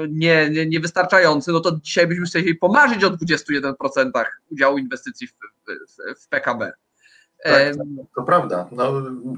[0.09, 6.23] nie, nie, niewystarczający, no to dzisiaj byśmy chcieli pomarzyć o 21% udziału inwestycji w, w,
[6.25, 6.73] w PKB.
[7.45, 7.75] Tak,
[8.17, 8.69] to prawda.
[8.73, 8.93] No,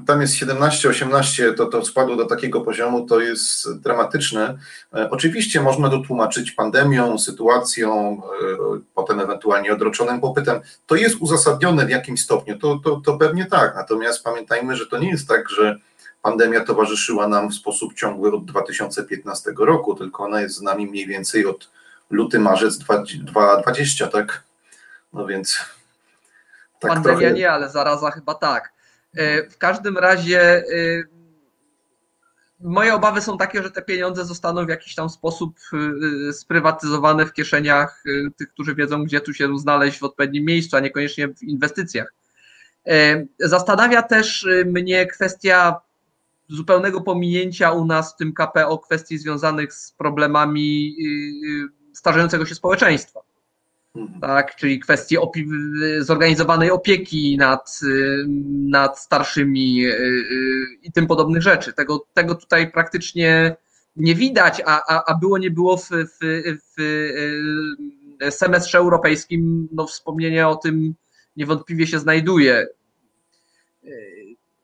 [0.07, 4.57] tam jest 17-18, to, to spadło do takiego poziomu, to jest dramatyczne.
[4.95, 8.21] E, oczywiście można to tłumaczyć pandemią, sytuacją,
[8.75, 10.59] e, potem ewentualnie odroczonym popytem.
[10.85, 13.75] To jest uzasadnione w jakimś stopniu, to, to, to pewnie tak.
[13.75, 15.75] Natomiast pamiętajmy, że to nie jest tak, że
[16.25, 21.07] pandemia towarzyszyła nam w sposób ciągły od 2015 roku, tylko ona jest z nami mniej
[21.07, 21.71] więcej od
[22.09, 24.43] luty, marzec 2020, tak?
[25.13, 25.57] No więc.
[26.79, 27.33] Tak pandemia trochę...
[27.33, 28.73] nie, ale zaraza chyba tak.
[29.15, 30.63] E, w każdym razie, e,
[32.59, 35.55] moje obawy są takie, że te pieniądze zostaną w jakiś tam sposób
[36.29, 38.03] y, sprywatyzowane w kieszeniach
[38.37, 42.13] tych, którzy wiedzą, gdzie tu się znaleźć w odpowiednim miejscu, a niekoniecznie w inwestycjach.
[42.87, 45.84] E, zastanawia też mnie kwestia
[46.47, 50.95] zupełnego pominięcia u nas w tym KPO kwestii związanych z problemami
[51.93, 53.19] starzejącego się społeczeństwa.
[53.95, 54.21] Mhm.
[54.21, 55.47] Tak, czyli kwestii opi-
[55.99, 57.79] zorganizowanej opieki nad,
[58.69, 59.83] nad starszymi
[60.83, 61.73] i tym podobnych rzeczy.
[61.73, 63.55] Tego, tego tutaj praktycznie
[63.95, 66.17] nie widać, a, a, a było nie było w, w,
[66.77, 66.81] w
[68.29, 70.95] semestrze europejskim, no wspomnienie o tym
[71.37, 72.67] niewątpliwie się znajduje.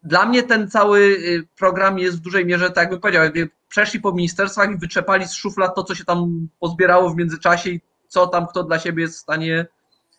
[0.04, 1.18] Dla mnie ten cały
[1.58, 5.34] program jest w dużej mierze, tak jakbym powiedział, jakby przeszli po ministerstwach i wyczepali z
[5.34, 9.18] szuflad to, co się tam pozbierało w międzyczasie i co tam kto dla siebie jest
[9.18, 9.66] w stanie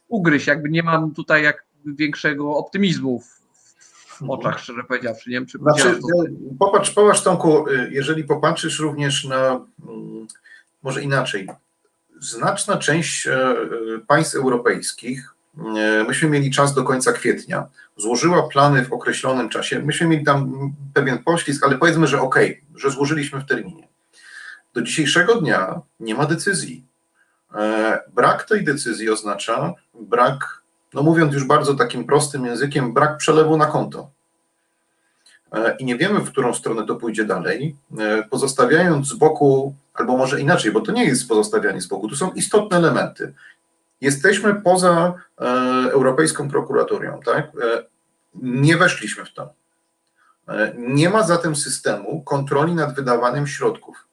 [0.09, 0.47] ugryźć.
[0.47, 5.31] Jakby nie mam tutaj jak większego optymizmu w oczach, szczerze powiedziawszy.
[5.31, 6.01] Nie wiem, czy znaczy,
[6.59, 10.27] popatrz, popatrz Tomku, jeżeli popatrzysz również na, mm,
[10.83, 11.49] może inaczej,
[12.21, 13.57] znaczna część e, e,
[14.07, 15.35] państw europejskich,
[16.09, 21.19] myśmy mieli czas do końca kwietnia, złożyła plany w określonym czasie, myśmy mieli tam pewien
[21.19, 22.37] poślizg, ale powiedzmy, że ok,
[22.75, 23.89] że złożyliśmy w terminie.
[24.75, 26.85] Do dzisiejszego dnia nie ma decyzji.
[28.15, 30.63] Brak tej decyzji oznacza brak
[30.95, 34.11] no mówiąc już bardzo takim prostym językiem, brak przelewu na konto.
[35.53, 40.17] E, I nie wiemy, w którą stronę to pójdzie dalej, e, pozostawiając z boku, albo
[40.17, 43.35] może inaczej, bo to nie jest pozostawianie z boku, to są istotne elementy.
[44.03, 45.45] Jesteśmy poza e,
[45.93, 47.53] Europejską prokuratorią, tak?
[48.35, 49.55] Nie weszliśmy w to.
[50.77, 54.09] Nie ma zatem systemu kontroli nad wydawaniem środków.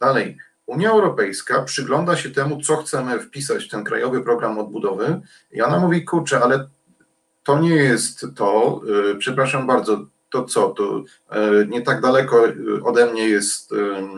[0.00, 5.20] Dalej, Unia Europejska przygląda się temu, co chcemy wpisać w ten krajowy program odbudowy
[5.52, 6.68] i ona mówi, kurczę, ale
[7.42, 12.44] to nie jest to, yy, przepraszam bardzo, to co, to yy, nie tak daleko
[12.84, 14.08] ode mnie jest, yy,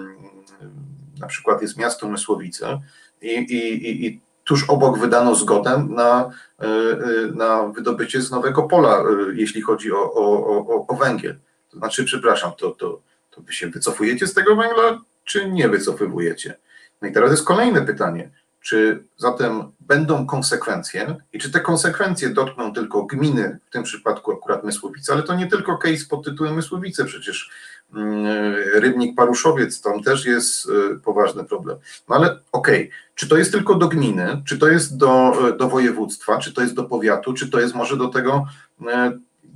[1.20, 2.80] na przykład jest miasto Mysłowice
[3.22, 6.30] i, i, i tuż obok wydano zgodę na,
[6.62, 11.36] y, y, na wydobycie z nowego pola, y, jeśli chodzi o, o, o, o węgiel.
[11.70, 15.00] To znaczy, przepraszam, to, to, to wy się wycofujecie z tego węgla?
[15.24, 16.56] czy nie wycofywujecie?
[17.02, 18.30] No i teraz jest kolejne pytanie.
[18.60, 24.64] Czy zatem będą konsekwencje i czy te konsekwencje dotkną tylko gminy, w tym przypadku akurat
[24.64, 27.50] Mysłowice, ale to nie tylko case pod tytułem Mysłowice, przecież
[27.94, 31.78] mm, Rybnik Paruszowiec, tam też jest y, poważny problem.
[32.08, 32.90] No ale okej, okay.
[33.14, 36.74] czy to jest tylko do gminy, czy to jest do, do województwa, czy to jest
[36.74, 38.46] do powiatu, czy to jest może do tego,
[38.80, 38.84] y,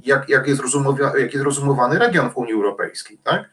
[0.05, 3.51] jak, jak, jest, rozumowa, jak jest rozumowany region w Unii Europejskiej, tak?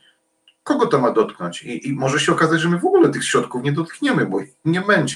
[0.64, 1.64] kogo to ma dotknąć?
[1.64, 4.82] I, I, może się okazać, że my w ogóle tych środków nie dotkniemy, bo nie
[4.82, 5.16] będzie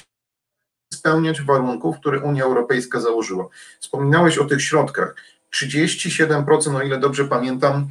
[0.94, 3.48] spełniać warunków, które Unia Europejska założyła.
[3.80, 5.14] Wspominałeś o tych środkach.
[5.54, 7.88] 37%, o ile dobrze pamiętam,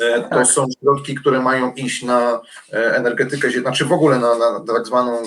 [0.00, 0.46] e, to tak.
[0.46, 2.40] są środki, które mają iść na
[2.72, 5.24] e, energetykę, znaczy w ogóle na, na tak zwaną e,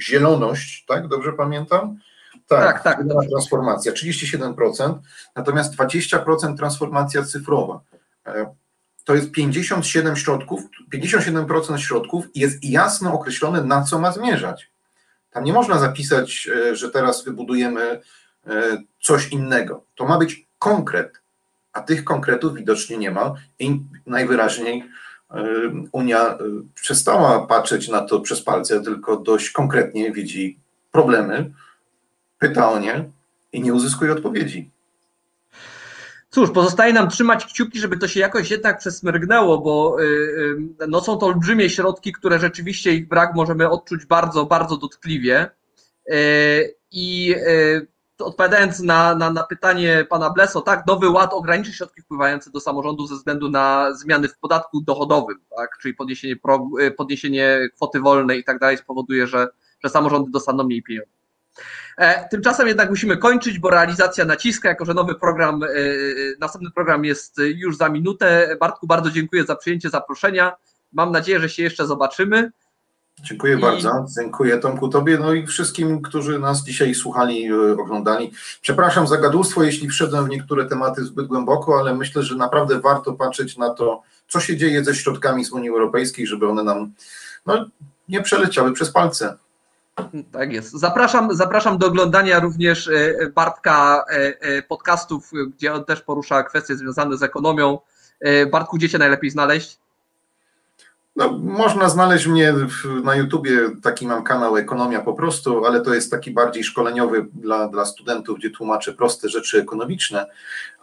[0.00, 1.08] zieloność, tak?
[1.08, 1.98] Dobrze pamiętam?
[2.46, 2.82] Tak, tak.
[2.82, 4.94] tak transformacja, 37%,
[5.36, 7.80] natomiast 20% transformacja cyfrowa
[9.08, 10.60] to jest 57 środków,
[10.94, 14.70] 57% środków jest jasno określone, na co ma zmierzać.
[15.30, 18.00] Tam nie można zapisać, e, że teraz wybudujemy
[18.46, 19.84] e, coś innego.
[19.94, 21.20] To ma być konkret,
[21.72, 24.84] a tych konkretów widocznie nie ma i najwyraźniej
[25.30, 25.44] e,
[25.92, 26.38] Unia
[26.74, 30.58] przestała patrzeć na to przez palce, tylko dość konkretnie widzi
[30.92, 31.52] problemy,
[32.38, 33.04] pyta o nie
[33.52, 34.70] i nie uzyskuje odpowiedzi.
[36.30, 41.00] Cóż, pozostaje nam trzymać kciuki, żeby to się jakoś jednak przesmyrgnęło, bo y, y, no,
[41.00, 45.50] są to olbrzymie środki, które rzeczywiście ich brak możemy odczuć bardzo, bardzo dotkliwie.
[46.10, 47.34] Y, I
[48.18, 53.06] odpowiadając na, na, na pytanie pana Bleso, tak, Nowy Ład ograniczy środki wpływające do samorządu
[53.06, 56.36] ze względu na zmiany w podatku dochodowym, tak, czyli podniesienie,
[56.96, 59.48] podniesienie kwoty wolnej i tak dalej spowoduje, że,
[59.84, 61.17] że samorządy dostaną mniej pieniędzy.
[61.98, 65.70] E, tymczasem jednak musimy kończyć, bo realizacja naciska, jako że nowy program, e, e,
[66.40, 68.56] następny program jest już za minutę.
[68.60, 70.56] Bartku, bardzo dziękuję za przyjęcie zaproszenia.
[70.92, 72.50] Mam nadzieję, że się jeszcze zobaczymy.
[73.22, 73.60] Dziękuję I...
[73.60, 74.06] bardzo.
[74.18, 78.32] Dziękuję Tomku Tobie, no i wszystkim, którzy nas dzisiaj słuchali, oglądali.
[78.60, 83.12] Przepraszam za gadulstwo, jeśli wszedłem w niektóre tematy zbyt głęboko, ale myślę, że naprawdę warto
[83.12, 86.92] patrzeć na to, co się dzieje ze środkami z Unii Europejskiej, żeby one nam
[87.46, 87.66] no,
[88.08, 89.36] nie przeleciały przez palce.
[90.32, 90.72] Tak jest.
[90.72, 96.76] Zapraszam, zapraszam do oglądania również e, Bartka e, e, podcastów, gdzie on też porusza kwestie
[96.76, 97.78] związane z ekonomią.
[98.52, 99.78] Bartku, gdzie cię najlepiej znaleźć?
[101.16, 102.54] No, można znaleźć mnie
[103.04, 107.68] na YouTubie, taki mam kanał Ekonomia po prostu, ale to jest taki bardziej szkoleniowy dla,
[107.68, 110.26] dla studentów, gdzie tłumaczę proste rzeczy ekonomiczne,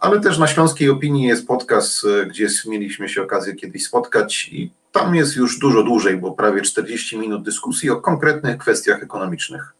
[0.00, 5.14] ale też na Śląskiej Opinii jest podcast, gdzie mieliśmy się okazję kiedyś spotkać i tam
[5.14, 9.74] jest już dużo dłużej, bo prawie 40 minut dyskusji o konkretnych kwestiach ekonomicznych.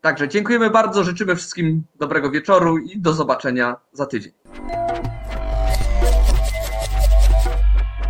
[0.00, 4.32] Także dziękujemy bardzo, życzymy wszystkim dobrego wieczoru i do zobaczenia za tydzień.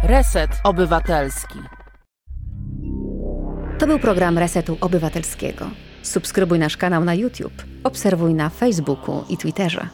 [0.03, 1.59] Reset Obywatelski.
[3.79, 5.71] To był program Resetu Obywatelskiego.
[6.03, 9.89] Subskrybuj nasz kanał na YouTube, obserwuj na Facebooku i Twitterze.